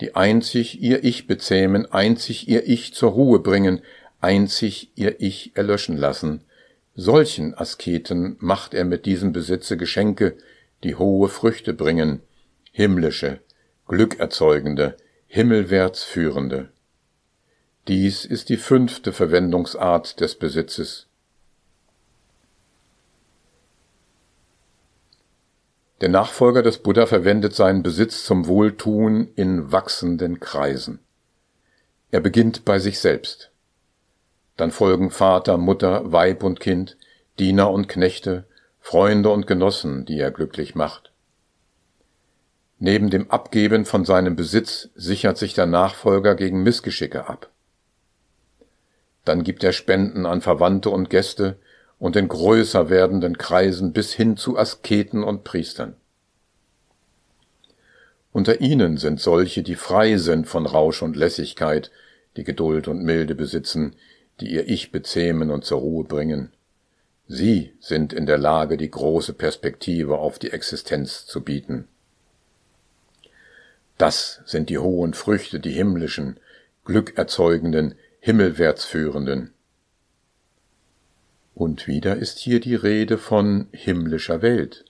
die 0.00 0.16
einzig 0.16 0.80
ihr 0.80 1.04
Ich 1.04 1.26
bezähmen, 1.26 1.92
einzig 1.92 2.48
ihr 2.48 2.66
Ich 2.66 2.94
zur 2.94 3.12
Ruhe 3.12 3.40
bringen, 3.40 3.82
einzig 4.20 4.90
ihr 4.94 5.20
Ich 5.20 5.52
erlöschen 5.54 5.96
lassen, 5.96 6.42
Solchen 7.00 7.54
Asketen 7.54 8.34
macht 8.40 8.74
er 8.74 8.84
mit 8.84 9.06
diesem 9.06 9.32
Besitze 9.32 9.76
Geschenke, 9.76 10.36
die 10.82 10.96
hohe 10.96 11.28
Früchte 11.28 11.72
bringen, 11.72 12.22
himmlische, 12.78 13.40
glückerzeugende, 13.88 14.96
himmelwärts 15.26 16.04
führende. 16.04 16.68
Dies 17.88 18.24
ist 18.24 18.50
die 18.50 18.56
fünfte 18.56 19.12
Verwendungsart 19.12 20.20
des 20.20 20.36
Besitzes. 20.36 21.08
Der 26.00 26.08
Nachfolger 26.08 26.62
des 26.62 26.78
Buddha 26.78 27.06
verwendet 27.06 27.52
seinen 27.52 27.82
Besitz 27.82 28.24
zum 28.24 28.46
Wohltun 28.46 29.32
in 29.34 29.72
wachsenden 29.72 30.38
Kreisen. 30.38 31.00
Er 32.12 32.20
beginnt 32.20 32.64
bei 32.64 32.78
sich 32.78 33.00
selbst. 33.00 33.50
Dann 34.56 34.70
folgen 34.70 35.10
Vater, 35.10 35.56
Mutter, 35.56 36.12
Weib 36.12 36.44
und 36.44 36.60
Kind, 36.60 36.96
Diener 37.40 37.72
und 37.72 37.88
Knechte, 37.88 38.46
Freunde 38.78 39.30
und 39.30 39.48
Genossen, 39.48 40.04
die 40.04 40.20
er 40.20 40.30
glücklich 40.30 40.76
macht. 40.76 41.07
Neben 42.80 43.10
dem 43.10 43.30
Abgeben 43.30 43.84
von 43.84 44.04
seinem 44.04 44.36
Besitz 44.36 44.88
sichert 44.94 45.36
sich 45.36 45.54
der 45.54 45.66
Nachfolger 45.66 46.36
gegen 46.36 46.62
Missgeschicke 46.62 47.28
ab. 47.28 47.50
Dann 49.24 49.42
gibt 49.42 49.64
er 49.64 49.72
Spenden 49.72 50.26
an 50.26 50.40
Verwandte 50.40 50.90
und 50.90 51.10
Gäste 51.10 51.58
und 51.98 52.14
in 52.14 52.28
größer 52.28 52.88
werdenden 52.88 53.36
Kreisen 53.36 53.92
bis 53.92 54.12
hin 54.12 54.36
zu 54.36 54.56
Asketen 54.56 55.24
und 55.24 55.42
Priestern. 55.42 55.96
Unter 58.32 58.60
ihnen 58.60 58.98
sind 58.98 59.20
solche, 59.20 59.64
die 59.64 59.74
frei 59.74 60.16
sind 60.16 60.46
von 60.46 60.64
Rausch 60.64 61.02
und 61.02 61.16
Lässigkeit, 61.16 61.90
die 62.36 62.44
Geduld 62.44 62.86
und 62.86 63.02
Milde 63.02 63.34
besitzen, 63.34 63.96
die 64.40 64.52
ihr 64.52 64.68
Ich 64.68 64.92
bezähmen 64.92 65.50
und 65.50 65.64
zur 65.64 65.80
Ruhe 65.80 66.04
bringen. 66.04 66.52
Sie 67.26 67.72
sind 67.80 68.12
in 68.12 68.26
der 68.26 68.38
Lage, 68.38 68.76
die 68.76 68.90
große 68.90 69.32
Perspektive 69.32 70.18
auf 70.18 70.38
die 70.38 70.52
Existenz 70.52 71.26
zu 71.26 71.42
bieten. 71.42 71.88
Das 73.98 74.40
sind 74.46 74.70
die 74.70 74.78
hohen 74.78 75.12
Früchte, 75.12 75.58
die 75.58 75.72
himmlischen, 75.72 76.38
glückerzeugenden, 76.84 77.96
himmelwärts 78.20 78.84
führenden. 78.84 79.52
Und 81.54 81.88
wieder 81.88 82.16
ist 82.16 82.38
hier 82.38 82.60
die 82.60 82.76
Rede 82.76 83.18
von 83.18 83.68
himmlischer 83.72 84.40
Welt. 84.40 84.84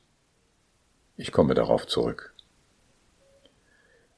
Ich 1.17 1.33
komme 1.33 1.55
darauf 1.55 1.87
zurück. 1.87 2.35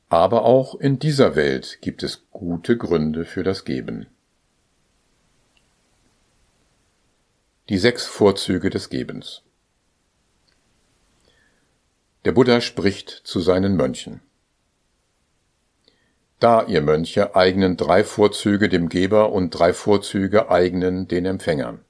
Aber 0.09 0.45
auch 0.45 0.75
in 0.75 0.99
dieser 0.99 1.37
Welt 1.37 1.79
gibt 1.81 2.03
es 2.03 2.25
gute 2.33 2.77
Gründe 2.77 3.25
für 3.25 3.45
das 3.45 3.65
Geben. 3.65 4.07
Die 7.69 7.79
sechs 7.79 8.07
Vorzüge 8.07 8.71
des 8.71 8.91
Gebens. 8.91 9.43
Der 12.25 12.33
Buddha 12.33 12.61
spricht 12.61 13.09
zu 13.09 13.39
seinen 13.39 13.77
Mönchen. 13.77 14.21
Da, 16.41 16.65
ihr 16.67 16.81
Mönche, 16.81 17.37
eignen 17.37 17.77
drei 17.77 18.03
Vorzüge 18.03 18.71
dem 18.71 18.89
Geber 18.89 19.31
und 19.31 19.51
drei 19.51 19.75
Vorzüge 19.75 20.51
eignen 20.51 21.07
den 21.07 21.27
Empfängern. 21.27 21.85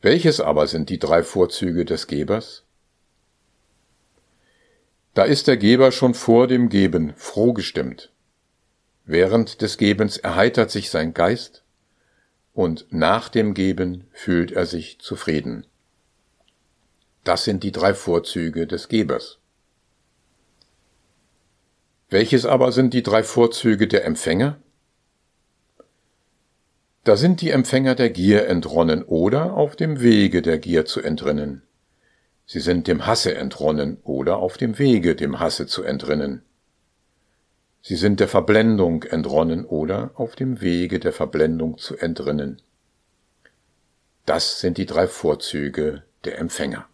Welches 0.00 0.40
aber 0.40 0.68
sind 0.68 0.88
die 0.88 1.00
drei 1.00 1.24
Vorzüge 1.24 1.84
des 1.84 2.06
Gebers? 2.06 2.62
Da 5.14 5.24
ist 5.24 5.48
der 5.48 5.56
Geber 5.56 5.90
schon 5.90 6.14
vor 6.14 6.46
dem 6.46 6.68
Geben 6.68 7.12
froh 7.16 7.52
gestimmt. 7.52 8.12
Während 9.04 9.60
des 9.60 9.76
Gebens 9.76 10.16
erheitert 10.16 10.70
sich 10.70 10.88
sein 10.88 11.14
Geist, 11.14 11.64
und 12.54 12.86
nach 12.90 13.28
dem 13.28 13.54
Geben 13.54 14.06
fühlt 14.12 14.52
er 14.52 14.66
sich 14.66 15.00
zufrieden. 15.00 15.66
Das 17.24 17.42
sind 17.42 17.64
die 17.64 17.72
drei 17.72 17.94
Vorzüge 17.94 18.68
des 18.68 18.88
Gebers. 18.88 19.38
Welches 22.12 22.44
aber 22.44 22.72
sind 22.72 22.92
die 22.92 23.02
drei 23.02 23.22
Vorzüge 23.22 23.88
der 23.88 24.04
Empfänger? 24.04 24.58
Da 27.04 27.16
sind 27.16 27.40
die 27.40 27.48
Empfänger 27.48 27.94
der 27.94 28.10
Gier 28.10 28.48
entronnen 28.48 29.02
oder 29.02 29.54
auf 29.54 29.76
dem 29.76 30.02
Wege 30.02 30.42
der 30.42 30.58
Gier 30.58 30.84
zu 30.84 31.00
entrinnen. 31.00 31.62
Sie 32.44 32.60
sind 32.60 32.86
dem 32.86 33.06
Hasse 33.06 33.34
entronnen 33.34 33.96
oder 34.02 34.36
auf 34.36 34.58
dem 34.58 34.78
Wege 34.78 35.16
dem 35.16 35.40
Hasse 35.40 35.66
zu 35.66 35.84
entrinnen. 35.84 36.42
Sie 37.80 37.96
sind 37.96 38.20
der 38.20 38.28
Verblendung 38.28 39.04
entronnen 39.04 39.64
oder 39.64 40.10
auf 40.12 40.36
dem 40.36 40.60
Wege 40.60 41.00
der 41.00 41.14
Verblendung 41.14 41.78
zu 41.78 41.96
entrinnen. 41.96 42.60
Das 44.26 44.60
sind 44.60 44.76
die 44.76 44.86
drei 44.86 45.06
Vorzüge 45.06 46.02
der 46.24 46.38
Empfänger. 46.38 46.86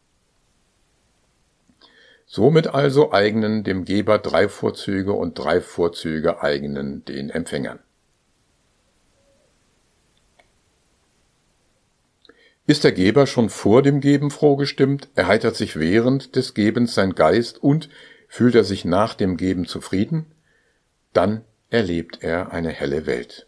Somit 2.30 2.66
also 2.66 3.10
eignen 3.10 3.64
dem 3.64 3.86
Geber 3.86 4.18
drei 4.18 4.50
Vorzüge 4.50 5.14
und 5.14 5.38
drei 5.38 5.62
Vorzüge 5.62 6.42
eignen 6.42 7.02
den 7.06 7.30
Empfängern. 7.30 7.78
Ist 12.66 12.84
der 12.84 12.92
Geber 12.92 13.26
schon 13.26 13.48
vor 13.48 13.80
dem 13.80 14.02
Geben 14.02 14.30
froh 14.30 14.56
gestimmt, 14.56 15.08
erheitert 15.14 15.56
sich 15.56 15.76
während 15.76 16.36
des 16.36 16.52
Gebens 16.52 16.94
sein 16.94 17.14
Geist 17.14 17.62
und 17.62 17.88
fühlt 18.28 18.54
er 18.54 18.64
sich 18.64 18.84
nach 18.84 19.14
dem 19.14 19.38
Geben 19.38 19.64
zufrieden, 19.64 20.26
dann 21.14 21.46
erlebt 21.70 22.22
er 22.22 22.52
eine 22.52 22.68
helle 22.68 23.06
Welt. 23.06 23.46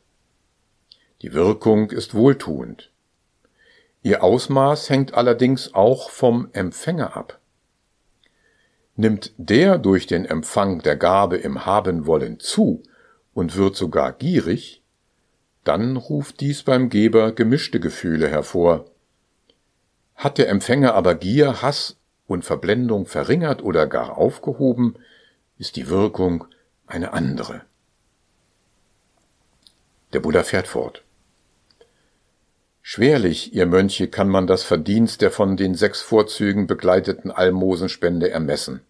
Die 1.20 1.34
Wirkung 1.34 1.90
ist 1.90 2.14
wohltuend. 2.14 2.90
Ihr 4.02 4.25
Ausmaß 4.25 4.88
hängt 4.88 5.12
allerdings 5.12 5.75
auch 5.75 6.08
vom 6.08 6.49
Empfänger 6.54 7.14
ab. 7.14 7.39
Nimmt 9.00 9.33
der 9.38 9.78
durch 9.78 10.07
den 10.07 10.26
Empfang 10.26 10.83
der 10.83 10.95
Gabe 10.95 11.38
im 11.38 11.64
Haben 11.64 12.04
wollen 12.04 12.38
zu 12.38 12.83
und 13.33 13.57
wird 13.57 13.75
sogar 13.75 14.12
gierig, 14.12 14.83
dann 15.64 15.97
ruft 15.97 16.40
dies 16.40 16.64
beim 16.64 16.90
Geber 16.90 17.33
gemischte 17.33 17.80
Gefühle 17.80 18.28
hervor. 18.28 18.85
Hat 20.16 20.37
der 20.37 20.50
Empfänger 20.50 20.92
aber 20.92 21.14
Gier, 21.14 21.62
Hass 21.62 21.97
und 22.26 22.45
Verblendung 22.45 23.07
verringert 23.07 23.62
oder 23.62 23.87
gar 23.87 24.19
aufgehoben, 24.19 24.97
ist 25.57 25.76
die 25.76 25.88
Wirkung 25.88 26.45
eine 26.87 27.14
andere. 27.14 27.62
Der 30.12 30.21
Buddha 30.21 30.42
fährt 30.42 30.69
fort. 30.69 31.04
Schwerlich, 32.83 33.54
ihr 33.54 33.64
Mönche, 33.64 34.09
kann 34.09 34.28
man 34.28 34.47
das 34.47 34.62
Verdienst 34.62 35.23
der 35.23 35.30
von 35.30 35.57
den 35.57 35.75
sechs 35.75 36.02
Vorzügen 36.02 36.66
begleiteten 36.66 37.30
Almosenspende 37.30 38.28
ermessen. 38.28 38.83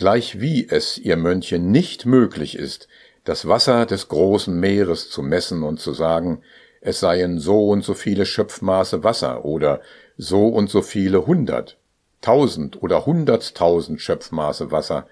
Gleichwie 0.00 0.66
es, 0.70 0.96
ihr 0.96 1.18
Mönche, 1.18 1.58
nicht 1.58 2.06
möglich 2.06 2.56
ist, 2.56 2.88
das 3.24 3.46
Wasser 3.46 3.84
des 3.84 4.08
großen 4.08 4.58
Meeres 4.58 5.10
zu 5.10 5.22
messen 5.22 5.62
und 5.62 5.78
zu 5.78 5.92
sagen, 5.92 6.40
es 6.80 7.00
seien 7.00 7.38
so 7.38 7.68
und 7.68 7.84
so 7.84 7.92
viele 7.92 8.24
Schöpfmaße 8.24 9.04
Wasser 9.04 9.44
oder 9.44 9.82
so 10.16 10.48
und 10.48 10.70
so 10.70 10.80
viele 10.80 11.26
hundert, 11.26 11.76
tausend 12.22 12.82
oder 12.82 13.04
hunderttausend 13.04 14.00
Schöpfmaße 14.00 14.70
Wasser, 14.70 15.06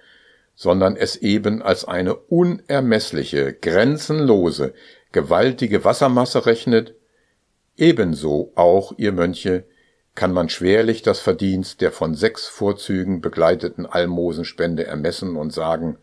sondern 0.55 0.97
es 0.97 1.17
eben 1.17 1.61
als 1.61 1.85
eine 1.85 2.15
unermessliche, 2.15 3.53
grenzenlose, 3.53 4.73
gewaltige 5.13 5.85
Wassermasse 5.85 6.47
rechnet, 6.47 6.95
ebenso 7.77 8.53
auch, 8.55 8.95
ihr 8.97 9.13
Mönche, 9.13 9.65
kann 10.19 10.33
man 10.33 10.49
schwerlich 10.49 11.03
das 11.03 11.21
Verdienst 11.21 11.81
der 11.81 11.93
von 11.93 12.17
sechs 12.17 12.49
Vorzügen 12.49 13.21
begleiteten 13.21 13.87
Almosenspende 13.87 14.85
ermessen 14.85 15.37
und 15.37 15.53
sagen, 15.53 15.97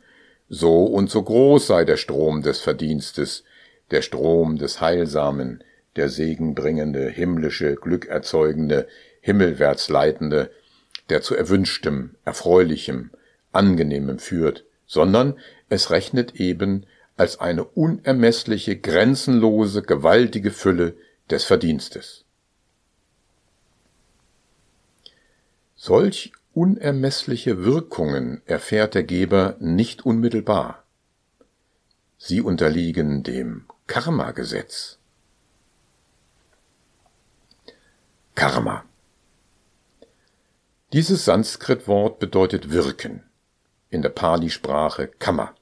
so 0.47 0.85
und 0.85 1.09
so 1.09 1.21
groß 1.21 1.67
sei 1.67 1.83
der 1.83 1.97
Strom 1.97 2.41
des 2.41 2.61
Verdienstes, 2.61 3.43
der 3.91 4.01
Strom 4.01 4.57
des 4.57 4.79
Heilsamen, 4.79 5.65
der 5.97 6.07
segenbringende, 6.07 7.09
himmlische, 7.09 7.75
glückerzeugende, 7.75 8.87
himmelwärts 9.19 9.89
leitende, 9.89 10.49
der 11.09 11.21
zu 11.21 11.35
erwünschtem, 11.35 12.15
erfreulichem, 12.23 13.11
angenehmem 13.51 14.19
führt, 14.19 14.63
sondern 14.87 15.37
es 15.67 15.91
rechnet 15.91 16.35
eben 16.39 16.85
als 17.17 17.41
eine 17.41 17.65
unermessliche, 17.65 18.77
grenzenlose, 18.77 19.81
gewaltige 19.81 20.51
Fülle 20.51 20.95
des 21.29 21.43
Verdienstes. 21.43 22.24
Solch 25.75 26.31
unermessliche 26.53 27.63
Wirkungen 27.63 28.41
erfährt 28.45 28.95
der 28.95 29.03
Geber 29.03 29.57
nicht 29.59 30.05
unmittelbar. 30.05 30.83
Sie 32.17 32.41
unterliegen 32.41 33.23
dem 33.23 33.65
Karma-Gesetz. 33.88 34.97
Karma. 38.35 38.85
Dieses 40.93 41.25
Sanskrit-Wort 41.25 42.19
bedeutet 42.19 42.71
wirken, 42.71 43.23
in 43.89 44.01
der 44.01 44.09
Pali-Sprache 44.09 45.07
Kamma. 45.07 45.53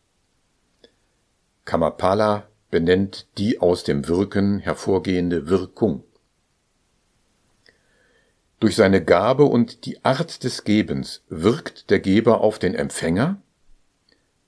Kamapala 1.65 2.47
benennt 2.69 3.27
die 3.37 3.59
aus 3.59 3.83
dem 3.83 4.07
Wirken 4.07 4.59
hervorgehende 4.59 5.47
Wirkung. 5.47 6.03
Durch 8.63 8.77
seine 8.77 9.03
Gabe 9.03 9.43
und 9.43 9.85
die 9.85 10.05
Art 10.05 10.45
des 10.45 10.63
Gebens 10.63 11.21
wirkt 11.27 11.89
der 11.89 11.99
Geber 11.99 12.39
auf 12.39 12.59
den 12.59 12.75
Empfänger, 12.75 13.41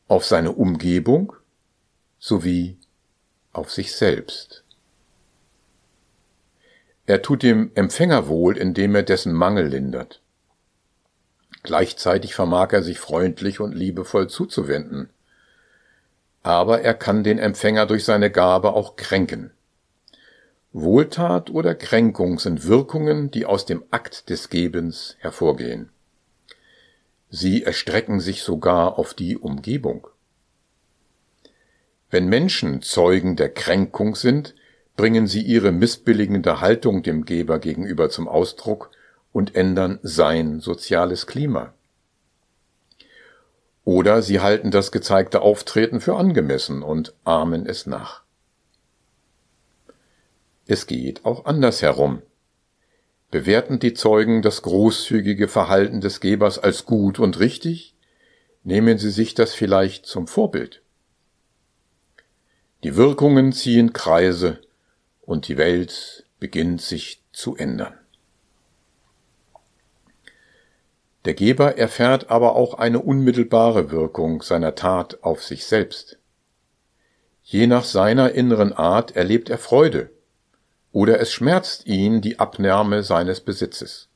auf 0.08 0.23
seine 0.23 0.54
Umgebung 0.54 1.34
sowie 2.17 2.78
auf 3.51 3.73
sich 3.73 3.93
selbst. 3.93 4.63
Er 7.06 7.23
tut 7.23 7.43
dem 7.43 7.71
Empfänger 7.75 8.30
wohl, 8.30 8.56
indem 8.56 8.95
er 8.95 9.04
dessen 9.04 9.34
Mangel 9.34 9.67
lindert. 9.67 10.21
Gleichzeitig 11.63 12.36
vermag 12.36 12.71
er 12.71 12.84
sich 12.84 12.99
freundlich 12.99 13.60
und 13.60 13.75
liebevoll 13.75 14.30
zuzuwenden. 14.30 15.10
Aber 16.41 16.80
er 16.80 16.93
kann 16.93 17.25
den 17.25 17.38
Empfänger 17.38 17.86
durch 17.86 18.06
seine 18.06 18.32
Gabe 18.32 18.75
auch 18.75 18.95
kränken. 18.95 19.51
Wohltat 20.77 21.51
oder 21.51 21.73
Kränkung 21.73 22.38
sind 22.38 22.67
Wirkungen, 22.67 23.31
die 23.31 23.45
aus 23.45 23.65
dem 23.65 23.85
Akt 23.91 24.29
des 24.29 24.49
Gebens 24.49 25.15
hervorgehen. 25.19 25.88
Sie 27.29 27.63
erstrecken 27.63 28.19
sich 28.19 28.43
sogar 28.43 28.99
auf 28.99 29.13
die 29.13 29.38
Umgebung. 29.38 30.09
Wenn 32.09 32.27
Menschen 32.27 32.81
Zeugen 32.81 33.38
der 33.38 33.53
Kränkung 33.53 34.15
sind, 34.15 34.53
bringen 34.97 35.27
sie 35.27 35.43
ihre 35.43 35.71
missbilligende 35.71 36.59
Haltung 36.59 37.03
dem 37.03 37.23
Geber 37.23 37.59
gegenüber 37.59 38.09
zum 38.09 38.27
Ausdruck 38.27 38.91
und 39.31 39.55
ändern 39.55 39.99
sein 40.03 40.59
soziales 40.59 41.25
Klima. 41.25 41.73
Oder 43.85 44.21
sie 44.21 44.41
halten 44.41 44.71
das 44.71 44.91
gezeigte 44.91 45.39
Auftreten 45.39 46.01
für 46.01 46.17
angemessen 46.17 46.83
und 46.83 47.13
ahmen 47.23 47.65
es 47.65 47.85
nach. 47.85 48.24
Es 50.67 50.88
geht 50.88 51.25
auch 51.25 51.45
andersherum. 51.45 52.21
Bewerten 53.30 53.80
die 53.80 53.93
Zeugen 53.93 54.41
das 54.41 54.62
großzügige 54.62 55.47
Verhalten 55.47 56.01
des 56.01 56.21
Gebers 56.21 56.58
als 56.58 56.86
gut 56.86 57.19
und 57.19 57.39
richtig? 57.39 57.95
Nehmen 58.63 58.97
sie 58.97 59.12
sich 59.12 59.36
das 59.36 59.54
vielleicht 59.54 60.06
zum 60.06 60.28
Vorbild? 60.28 60.82
Die 62.84 62.95
Wirkungen 62.95 63.51
ziehen 63.51 63.93
Kreise 63.93 64.60
und 65.21 65.47
die 65.47 65.58
Welt 65.58 66.25
beginnt 66.39 66.82
sich 66.82 67.23
zu 67.32 67.56
ändern. 67.56 67.93
Der 71.25 71.34
Geber 71.34 71.78
erfährt 71.78 72.30
aber 72.30 72.56
auch 72.56 72.75
eine 72.75 72.99
unmittelbare 72.99 73.91
Wirkung 73.91 74.43
seiner 74.43 74.75
Tat 74.75 75.23
auf 75.23 75.43
sich 75.43 75.65
selbst. 75.65 76.19
Je 77.43 77.67
nach 77.67 77.84
seiner 77.84 78.32
inneren 78.32 78.73
Art 78.73 79.15
erlebt 79.15 79.49
er 79.49 79.58
Freude, 79.58 80.12
oder 80.95 81.19
es 81.19 81.34
schmerzt 81.34 81.88
ihn 81.88 82.21
die 82.21 82.39
Abnahme 82.39 83.03
seines 83.03 83.41
Besitzes. 83.41 84.08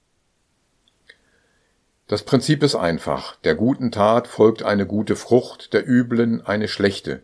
Das 2.07 2.23
Prinzip 2.23 2.63
ist 2.63 2.75
einfach. 2.75 3.35
Der 3.41 3.55
guten 3.55 3.91
Tat 3.91 4.29
folgt 4.29 4.63
eine 4.63 4.87
gute 4.87 5.17
Frucht, 5.17 5.73
der 5.73 5.85
üblen 5.85 6.39
eine 6.39 6.69
schlechte. 6.69 7.21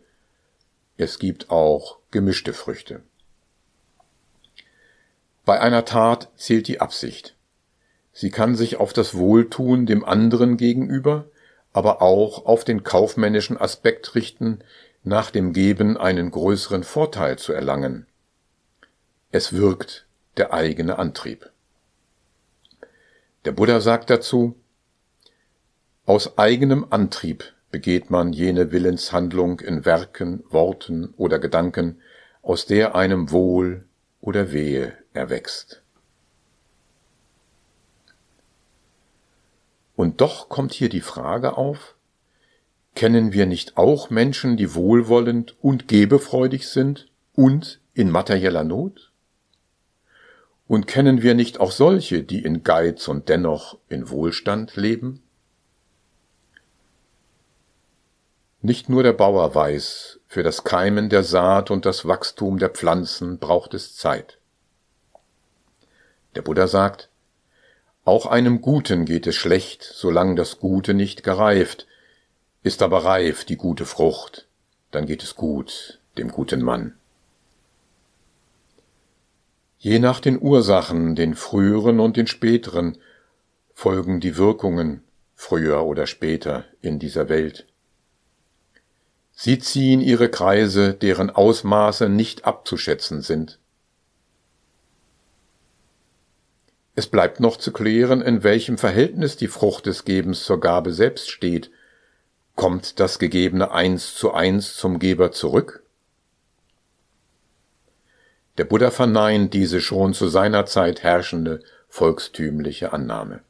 Es 0.98 1.18
gibt 1.18 1.48
auch 1.48 2.00
gemischte 2.10 2.52
Früchte. 2.52 3.00
Bei 5.46 5.58
einer 5.58 5.86
Tat 5.86 6.28
zählt 6.36 6.68
die 6.68 6.82
Absicht. 6.82 7.34
Sie 8.12 8.28
kann 8.28 8.56
sich 8.56 8.76
auf 8.76 8.92
das 8.92 9.16
Wohltun 9.16 9.86
dem 9.86 10.04
anderen 10.04 10.58
gegenüber, 10.58 11.30
aber 11.72 12.02
auch 12.02 12.44
auf 12.44 12.64
den 12.64 12.82
kaufmännischen 12.82 13.56
Aspekt 13.56 14.14
richten, 14.14 14.58
nach 15.02 15.30
dem 15.30 15.54
Geben 15.54 15.96
einen 15.96 16.30
größeren 16.30 16.84
Vorteil 16.84 17.38
zu 17.38 17.54
erlangen. 17.54 18.06
Es 19.32 19.52
wirkt 19.52 20.06
der 20.36 20.52
eigene 20.52 20.98
Antrieb. 20.98 21.50
Der 23.44 23.52
Buddha 23.52 23.80
sagt 23.80 24.10
dazu, 24.10 24.56
aus 26.04 26.38
eigenem 26.38 26.86
Antrieb 26.90 27.52
begeht 27.70 28.10
man 28.10 28.32
jene 28.32 28.70
Willenshandlung 28.70 29.60
in 29.60 29.84
Werken, 29.84 30.44
Worten 30.50 31.12
oder 31.16 31.38
Gedanken, 31.38 32.00
aus 32.42 32.66
der 32.66 32.94
einem 32.94 33.30
Wohl 33.30 33.84
oder 34.20 34.52
Wehe 34.52 34.96
erwächst. 35.12 35.82
Und 39.96 40.20
doch 40.20 40.48
kommt 40.48 40.72
hier 40.72 40.88
die 40.88 41.00
Frage 41.00 41.56
auf, 41.56 41.96
kennen 42.94 43.32
wir 43.32 43.46
nicht 43.46 43.76
auch 43.76 44.10
Menschen, 44.10 44.56
die 44.56 44.74
wohlwollend 44.74 45.56
und 45.60 45.88
gebefreudig 45.88 46.68
sind 46.68 47.08
und 47.34 47.80
in 47.94 48.10
materieller 48.10 48.62
Not? 48.62 49.12
Und 50.68 50.86
kennen 50.86 51.22
wir 51.22 51.34
nicht 51.34 51.60
auch 51.60 51.70
solche, 51.70 52.22
die 52.22 52.42
in 52.42 52.64
Geiz 52.64 53.06
und 53.08 53.28
dennoch 53.28 53.78
in 53.88 54.10
Wohlstand 54.10 54.76
leben? 54.76 55.22
Nicht 58.62 58.88
nur 58.88 59.04
der 59.04 59.12
Bauer 59.12 59.54
weiß, 59.54 60.18
für 60.26 60.42
das 60.42 60.64
Keimen 60.64 61.08
der 61.08 61.22
Saat 61.22 61.70
und 61.70 61.86
das 61.86 62.06
Wachstum 62.06 62.58
der 62.58 62.70
Pflanzen 62.70 63.38
braucht 63.38 63.74
es 63.74 63.94
Zeit. 63.94 64.38
Der 66.34 66.42
Buddha 66.42 66.66
sagt, 66.66 67.08
auch 68.04 68.26
einem 68.26 68.60
Guten 68.60 69.04
geht 69.04 69.26
es 69.26 69.36
schlecht, 69.36 69.82
solange 69.82 70.34
das 70.34 70.58
Gute 70.58 70.94
nicht 70.94 71.22
gereift, 71.22 71.86
ist 72.62 72.82
aber 72.82 73.04
reif 73.04 73.44
die 73.44 73.56
gute 73.56 73.86
Frucht, 73.86 74.46
dann 74.90 75.06
geht 75.06 75.22
es 75.22 75.36
gut 75.36 76.00
dem 76.18 76.28
guten 76.28 76.62
Mann. 76.62 76.94
Je 79.86 80.00
nach 80.00 80.18
den 80.18 80.42
Ursachen, 80.42 81.14
den 81.14 81.36
früheren 81.36 82.00
und 82.00 82.16
den 82.16 82.26
späteren, 82.26 82.98
folgen 83.72 84.18
die 84.18 84.36
Wirkungen 84.36 85.04
früher 85.36 85.84
oder 85.84 86.08
später 86.08 86.64
in 86.80 86.98
dieser 86.98 87.28
Welt. 87.28 87.68
Sie 89.30 89.60
ziehen 89.60 90.00
ihre 90.00 90.28
Kreise, 90.28 90.92
deren 90.92 91.30
Ausmaße 91.30 92.08
nicht 92.08 92.46
abzuschätzen 92.46 93.22
sind. 93.22 93.60
Es 96.96 97.06
bleibt 97.06 97.38
noch 97.38 97.56
zu 97.56 97.72
klären, 97.72 98.22
in 98.22 98.42
welchem 98.42 98.78
Verhältnis 98.78 99.36
die 99.36 99.46
Frucht 99.46 99.86
des 99.86 100.04
Gebens 100.04 100.42
zur 100.42 100.58
Gabe 100.58 100.92
selbst 100.92 101.30
steht. 101.30 101.70
Kommt 102.56 102.98
das 102.98 103.20
Gegebene 103.20 103.70
eins 103.70 104.16
zu 104.16 104.34
eins 104.34 104.74
zum 104.74 104.98
Geber 104.98 105.30
zurück? 105.30 105.85
Der 108.58 108.64
Buddha 108.64 108.90
verneint 108.90 109.52
diese 109.52 109.80
schon 109.80 110.14
zu 110.14 110.28
seiner 110.28 110.64
Zeit 110.66 111.02
herrschende 111.02 111.60
volkstümliche 111.88 112.92
Annahme. 112.92 113.40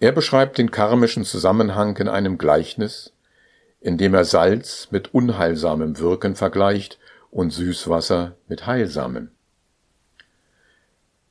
Er 0.00 0.10
beschreibt 0.10 0.58
den 0.58 0.72
karmischen 0.72 1.24
Zusammenhang 1.24 1.96
in 1.98 2.08
einem 2.08 2.36
Gleichnis, 2.36 3.12
indem 3.80 4.14
er 4.14 4.24
Salz 4.24 4.88
mit 4.90 5.14
unheilsamem 5.14 5.98
Wirken 5.98 6.34
vergleicht 6.34 6.98
und 7.30 7.50
Süßwasser 7.50 8.36
mit 8.48 8.66
heilsamem. 8.66 9.30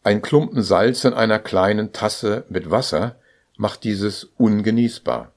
Ein 0.04 0.22
Klumpen 0.22 0.64
Salz 0.64 1.04
in 1.04 1.14
einer 1.14 1.40
kleinen 1.40 1.92
Tasse 1.92 2.46
mit 2.50 2.72
Wasser 2.72 3.18
macht 3.58 3.84
dieses 3.84 4.30
ungenießbar. 4.38 5.32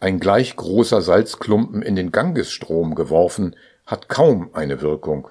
Ein 0.00 0.18
gleich 0.18 0.56
großer 0.56 1.00
Salzklumpen 1.00 1.82
in 1.82 1.94
den 1.94 2.10
Gangesstrom 2.10 2.94
geworfen 2.94 3.54
hat 3.90 4.08
kaum 4.08 4.50
eine 4.54 4.82
Wirkung. 4.82 5.30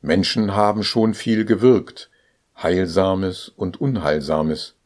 Menschen 0.00 0.54
haben 0.54 0.84
schon 0.84 1.12
viel 1.12 1.44
gewirkt, 1.44 2.08
Heilsames 2.56 3.48
und 3.48 3.80
Unheilsames, 3.80 4.76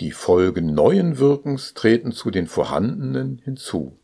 die 0.00 0.12
Folgen 0.12 0.74
neuen 0.74 1.18
Wirkens 1.18 1.72
treten 1.72 2.12
zu 2.12 2.30
den 2.30 2.46
vorhandenen 2.46 3.40
hinzu. 3.42 3.98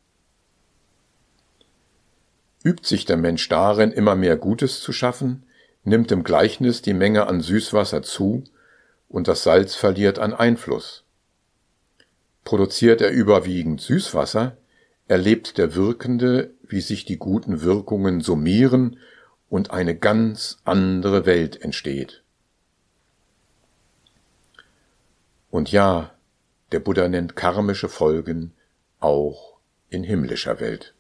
Übt 2.65 2.89
sich 2.89 3.05
der 3.05 3.19
Mensch 3.19 3.47
darin, 3.51 3.93
immer 3.93 4.15
mehr 4.15 4.39
Gutes 4.39 4.81
zu 4.81 4.95
schaffen, 4.95 5.45
nimmt 5.83 6.11
im 6.11 6.25
Gleichnis 6.25 6.81
die 6.81 6.95
Menge 6.95 7.27
an 7.27 7.43
Süßwasser 7.43 8.03
zu 8.03 8.45
und 9.11 9.29
das 9.29 9.43
Salz 9.43 9.75
verliert 9.75 10.19
an 10.19 10.33
Einfluss. 10.33 11.05
Produziert 12.45 13.03
er 13.03 13.11
überwiegend 13.11 13.83
Süßwasser, 13.83 14.57
erlebt 15.09 15.59
der 15.59 15.75
Wirkende, 15.75 16.55
wie 16.63 16.81
sich 16.81 17.05
die 17.05 17.19
guten 17.19 17.63
Wirkungen 17.63 18.21
summieren 18.21 18.99
und 19.49 19.71
eine 19.71 19.97
ganz 19.97 20.59
andere 20.65 21.27
Welt 21.27 21.61
entsteht. 21.61 22.23
Und 25.51 25.71
ja, 25.71 26.13
der 26.73 26.81
Buddha 26.81 27.09
nennt 27.09 27.37
karmische 27.37 27.89
Folgen 27.89 28.53
auch 28.99 29.59
in 29.91 30.03
himmlischer 30.03 30.59
Welt. 30.59 30.95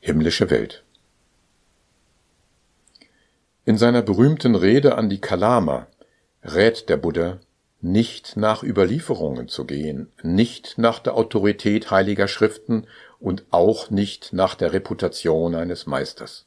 Himmlische 0.00 0.50
Welt. 0.50 0.82
In 3.64 3.78
seiner 3.78 4.02
berühmten 4.02 4.56
Rede 4.56 4.96
an 4.96 5.08
die 5.08 5.20
Kalama 5.20 5.86
rät 6.42 6.88
der 6.88 6.96
Buddha, 6.96 7.38
nicht 7.82 8.36
nach 8.36 8.62
Überlieferungen 8.62 9.48
zu 9.48 9.64
gehen, 9.64 10.12
nicht 10.22 10.76
nach 10.76 10.98
der 10.98 11.14
Autorität 11.14 11.90
heiliger 11.90 12.28
Schriften 12.28 12.86
und 13.18 13.44
auch 13.50 13.90
nicht 13.90 14.32
nach 14.32 14.54
der 14.54 14.72
Reputation 14.72 15.54
eines 15.54 15.86
Meisters. 15.86 16.46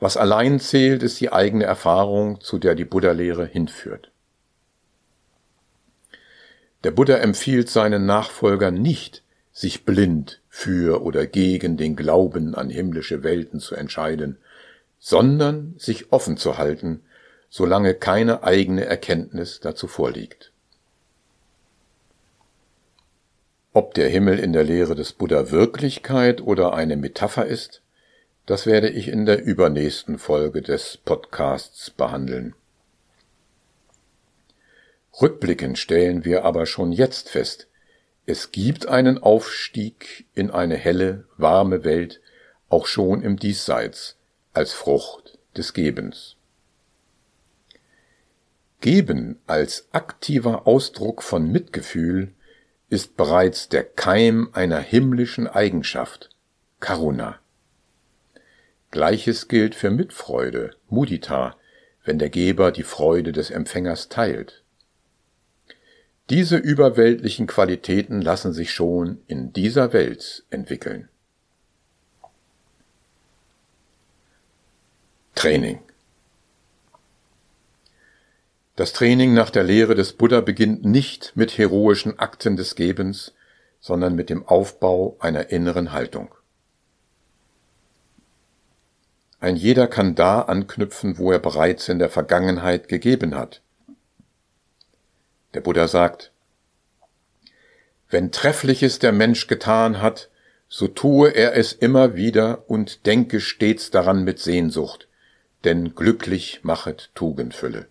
Was 0.00 0.16
allein 0.16 0.60
zählt, 0.60 1.02
ist 1.02 1.20
die 1.20 1.32
eigene 1.32 1.64
Erfahrung, 1.64 2.40
zu 2.40 2.58
der 2.58 2.74
die 2.74 2.84
Buddha-Lehre 2.84 3.46
hinführt. 3.46 4.10
Der 6.84 6.92
Buddha 6.92 7.16
empfiehlt 7.16 7.68
seinen 7.68 8.06
Nachfolgern 8.06 8.74
nicht, 8.74 9.24
sich 9.50 9.84
blind 9.84 10.40
für 10.48 11.02
oder 11.02 11.26
gegen 11.26 11.76
den 11.76 11.96
Glauben 11.96 12.54
an 12.54 12.70
himmlische 12.70 13.24
Welten 13.24 13.58
zu 13.58 13.74
entscheiden, 13.74 14.38
sondern 15.00 15.74
sich 15.78 16.12
offen 16.12 16.36
zu 16.36 16.58
halten, 16.58 17.02
solange 17.48 17.94
keine 17.94 18.42
eigene 18.42 18.84
Erkenntnis 18.84 19.60
dazu 19.60 19.86
vorliegt. 19.86 20.52
Ob 23.72 23.94
der 23.94 24.08
Himmel 24.08 24.38
in 24.38 24.52
der 24.52 24.64
Lehre 24.64 24.94
des 24.94 25.12
Buddha 25.12 25.50
Wirklichkeit 25.50 26.40
oder 26.40 26.74
eine 26.74 26.96
Metapher 26.96 27.46
ist, 27.46 27.82
das 28.46 28.66
werde 28.66 28.88
ich 28.88 29.08
in 29.08 29.26
der 29.26 29.42
übernächsten 29.42 30.18
Folge 30.18 30.62
des 30.62 30.96
Podcasts 30.96 31.90
behandeln. 31.90 32.54
Rückblickend 35.20 35.78
stellen 35.78 36.24
wir 36.24 36.44
aber 36.44 36.64
schon 36.64 36.92
jetzt 36.92 37.28
fest, 37.28 37.68
es 38.24 38.50
gibt 38.50 38.86
einen 38.86 39.18
Aufstieg 39.18 40.26
in 40.34 40.50
eine 40.50 40.76
helle, 40.76 41.24
warme 41.36 41.84
Welt, 41.84 42.20
auch 42.68 42.86
schon 42.86 43.22
im 43.22 43.38
Diesseits, 43.38 44.16
als 44.52 44.72
Frucht 44.72 45.38
des 45.56 45.72
Gebens. 45.72 46.37
Geben 48.80 49.40
als 49.46 49.88
aktiver 49.90 50.68
Ausdruck 50.68 51.22
von 51.22 51.50
Mitgefühl 51.50 52.32
ist 52.88 53.16
bereits 53.16 53.68
der 53.68 53.82
Keim 53.82 54.50
einer 54.52 54.78
himmlischen 54.78 55.48
Eigenschaft, 55.48 56.30
Karuna. 56.78 57.40
Gleiches 58.92 59.48
gilt 59.48 59.74
für 59.74 59.90
Mitfreude, 59.90 60.76
Mudita, 60.88 61.56
wenn 62.04 62.20
der 62.20 62.30
Geber 62.30 62.70
die 62.70 62.84
Freude 62.84 63.32
des 63.32 63.50
Empfängers 63.50 64.08
teilt. 64.08 64.62
Diese 66.30 66.56
überweltlichen 66.56 67.46
Qualitäten 67.46 68.22
lassen 68.22 68.52
sich 68.52 68.72
schon 68.72 69.20
in 69.26 69.52
dieser 69.52 69.92
Welt 69.92 70.44
entwickeln. 70.50 71.08
Training 75.34 75.80
Das 78.78 78.92
Training 78.92 79.34
nach 79.34 79.50
der 79.50 79.64
Lehre 79.64 79.96
des 79.96 80.12
Buddha 80.12 80.40
beginnt 80.40 80.84
nicht 80.84 81.32
mit 81.34 81.58
heroischen 81.58 82.20
Akten 82.20 82.56
des 82.56 82.76
Gebens, 82.76 83.34
sondern 83.80 84.14
mit 84.14 84.30
dem 84.30 84.46
Aufbau 84.46 85.16
einer 85.18 85.50
inneren 85.50 85.90
Haltung. 85.90 86.32
Ein 89.40 89.56
jeder 89.56 89.88
kann 89.88 90.14
da 90.14 90.42
anknüpfen, 90.42 91.18
wo 91.18 91.32
er 91.32 91.40
bereits 91.40 91.88
in 91.88 91.98
der 91.98 92.08
Vergangenheit 92.08 92.86
gegeben 92.86 93.34
hat. 93.34 93.62
Der 95.54 95.60
Buddha 95.60 95.88
sagt, 95.88 96.30
wenn 98.08 98.30
Treffliches 98.30 99.00
der 99.00 99.10
Mensch 99.10 99.48
getan 99.48 100.00
hat, 100.00 100.30
so 100.68 100.86
tue 100.86 101.30
er 101.30 101.56
es 101.56 101.72
immer 101.72 102.14
wieder 102.14 102.70
und 102.70 103.06
denke 103.06 103.40
stets 103.40 103.90
daran 103.90 104.22
mit 104.22 104.38
Sehnsucht, 104.38 105.08
denn 105.64 105.96
glücklich 105.96 106.60
machet 106.62 107.10
Tugendfülle. 107.16 107.88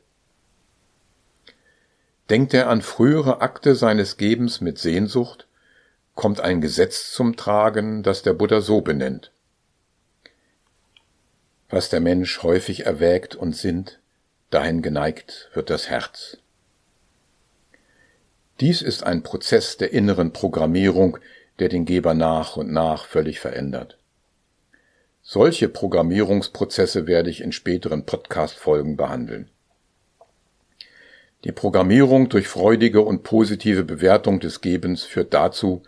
Denkt 2.29 2.53
er 2.53 2.69
an 2.69 2.81
frühere 2.81 3.41
Akte 3.41 3.75
seines 3.75 4.17
Gebens 4.17 4.59
mit 4.59 4.79
Sehnsucht, 4.79 5.47
kommt 6.15 6.41
ein 6.41 6.61
Gesetz 6.61 7.11
zum 7.11 7.37
Tragen, 7.37 8.03
das 8.03 8.23
der 8.23 8.33
Buddha 8.33 8.59
so 8.59 8.81
benennt. 8.81 9.31
Was 11.69 11.89
der 11.89 11.99
Mensch 11.99 12.43
häufig 12.43 12.85
erwägt 12.85 13.35
und 13.35 13.55
sinnt, 13.55 13.99
dahin 14.49 14.81
geneigt 14.81 15.49
wird 15.53 15.69
das 15.69 15.89
Herz. 15.89 16.37
Dies 18.59 18.81
ist 18.81 19.03
ein 19.03 19.21
Prozess 19.23 19.77
der 19.77 19.93
inneren 19.93 20.33
Programmierung, 20.33 21.19
der 21.59 21.69
den 21.69 21.85
Geber 21.85 22.13
nach 22.13 22.57
und 22.57 22.71
nach 22.71 23.05
völlig 23.05 23.39
verändert. 23.39 23.97
Solche 25.21 25.69
Programmierungsprozesse 25.69 27.05
werde 27.05 27.29
ich 27.29 27.41
in 27.41 27.51
späteren 27.51 28.05
Podcast-Folgen 28.05 28.97
behandeln. 28.97 29.49
Die 31.43 31.51
Programmierung 31.51 32.29
durch 32.29 32.47
freudige 32.47 33.01
und 33.01 33.23
positive 33.23 33.83
Bewertung 33.83 34.39
des 34.39 34.61
Gebens 34.61 35.03
führt 35.03 35.33
dazu, 35.33 35.83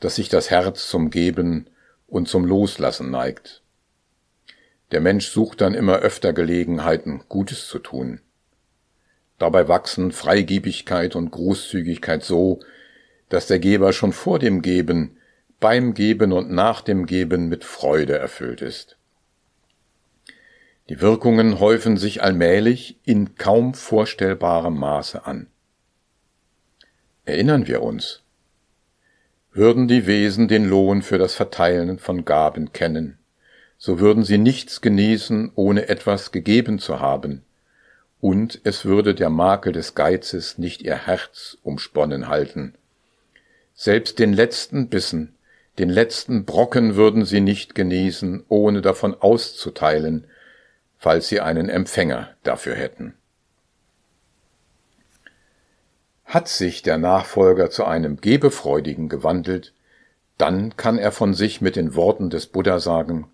dass 0.00 0.16
sich 0.16 0.28
das 0.28 0.50
Herz 0.50 0.88
zum 0.88 1.10
Geben 1.10 1.68
und 2.06 2.28
zum 2.28 2.44
Loslassen 2.44 3.10
neigt. 3.10 3.62
Der 4.92 5.00
Mensch 5.00 5.28
sucht 5.28 5.60
dann 5.60 5.74
immer 5.74 5.96
öfter 5.96 6.32
Gelegenheiten, 6.32 7.22
Gutes 7.28 7.66
zu 7.66 7.78
tun. 7.78 8.20
Dabei 9.38 9.68
wachsen 9.68 10.12
Freigebigkeit 10.12 11.14
und 11.14 11.30
Großzügigkeit 11.30 12.24
so, 12.24 12.60
dass 13.28 13.46
der 13.46 13.58
Geber 13.58 13.92
schon 13.92 14.12
vor 14.12 14.38
dem 14.38 14.62
Geben, 14.62 15.18
beim 15.60 15.94
Geben 15.94 16.32
und 16.32 16.50
nach 16.50 16.80
dem 16.80 17.06
Geben 17.06 17.48
mit 17.48 17.64
Freude 17.64 18.16
erfüllt 18.16 18.62
ist. 18.62 18.95
Die 20.88 21.00
Wirkungen 21.00 21.58
häufen 21.58 21.96
sich 21.96 22.22
allmählich 22.22 23.00
in 23.04 23.34
kaum 23.34 23.74
vorstellbarem 23.74 24.78
Maße 24.78 25.26
an. 25.26 25.48
Erinnern 27.24 27.66
wir 27.66 27.82
uns, 27.82 28.22
würden 29.52 29.88
die 29.88 30.06
Wesen 30.06 30.46
den 30.46 30.68
Lohn 30.68 31.02
für 31.02 31.18
das 31.18 31.34
Verteilen 31.34 31.98
von 31.98 32.24
Gaben 32.24 32.72
kennen, 32.72 33.18
so 33.78 33.98
würden 33.98 34.22
sie 34.22 34.38
nichts 34.38 34.80
genießen, 34.80 35.50
ohne 35.56 35.88
etwas 35.88 36.30
gegeben 36.30 36.78
zu 36.78 37.00
haben, 37.00 37.42
und 38.20 38.60
es 38.62 38.84
würde 38.84 39.14
der 39.14 39.28
Makel 39.28 39.72
des 39.72 39.96
Geizes 39.96 40.56
nicht 40.56 40.82
ihr 40.82 41.06
Herz 41.06 41.58
umsponnen 41.62 42.28
halten. 42.28 42.74
Selbst 43.74 44.20
den 44.20 44.32
letzten 44.32 44.88
Bissen, 44.88 45.34
den 45.80 45.90
letzten 45.90 46.44
Brocken 46.44 46.94
würden 46.94 47.24
sie 47.24 47.40
nicht 47.40 47.74
genießen, 47.74 48.44
ohne 48.48 48.82
davon 48.82 49.14
auszuteilen, 49.14 50.28
falls 50.98 51.28
sie 51.28 51.40
einen 51.40 51.68
Empfänger 51.68 52.30
dafür 52.42 52.74
hätten. 52.74 53.14
Hat 56.24 56.48
sich 56.48 56.82
der 56.82 56.98
Nachfolger 56.98 57.70
zu 57.70 57.84
einem 57.84 58.20
Gebefreudigen 58.20 59.08
gewandelt, 59.08 59.72
dann 60.38 60.76
kann 60.76 60.98
er 60.98 61.12
von 61.12 61.34
sich 61.34 61.60
mit 61.60 61.76
den 61.76 61.94
Worten 61.94 62.30
des 62.30 62.46
Buddha 62.46 62.80
sagen, 62.80 63.30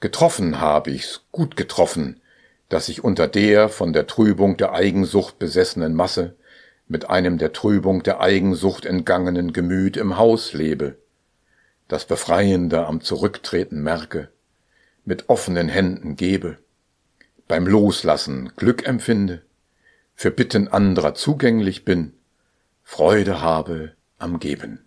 Getroffen 0.00 0.60
habe 0.60 0.90
ich's, 0.90 1.22
gut 1.32 1.56
getroffen, 1.56 2.20
dass 2.68 2.90
ich 2.90 3.04
unter 3.04 3.26
der 3.26 3.70
von 3.70 3.92
der 3.92 4.06
Trübung 4.06 4.56
der 4.58 4.72
Eigensucht 4.72 5.38
besessenen 5.38 5.94
Masse 5.94 6.36
mit 6.88 7.08
einem 7.08 7.38
der 7.38 7.54
Trübung 7.54 8.02
der 8.02 8.20
Eigensucht 8.20 8.84
entgangenen 8.84 9.54
Gemüt 9.54 9.96
im 9.96 10.18
Haus 10.18 10.52
lebe, 10.52 10.98
das 11.88 12.04
Befreiende 12.04 12.86
am 12.86 13.00
Zurücktreten 13.00 13.82
merke, 13.82 14.28
mit 15.04 15.28
offenen 15.28 15.68
Händen 15.68 16.16
gebe, 16.16 16.58
beim 17.48 17.66
Loslassen 17.66 18.52
Glück 18.56 18.86
empfinde, 18.86 19.42
für 20.14 20.30
Bitten 20.30 20.68
anderer 20.68 21.14
zugänglich 21.14 21.84
bin, 21.84 22.14
Freude 22.82 23.40
habe 23.40 23.92
am 24.18 24.38
Geben. 24.38 24.83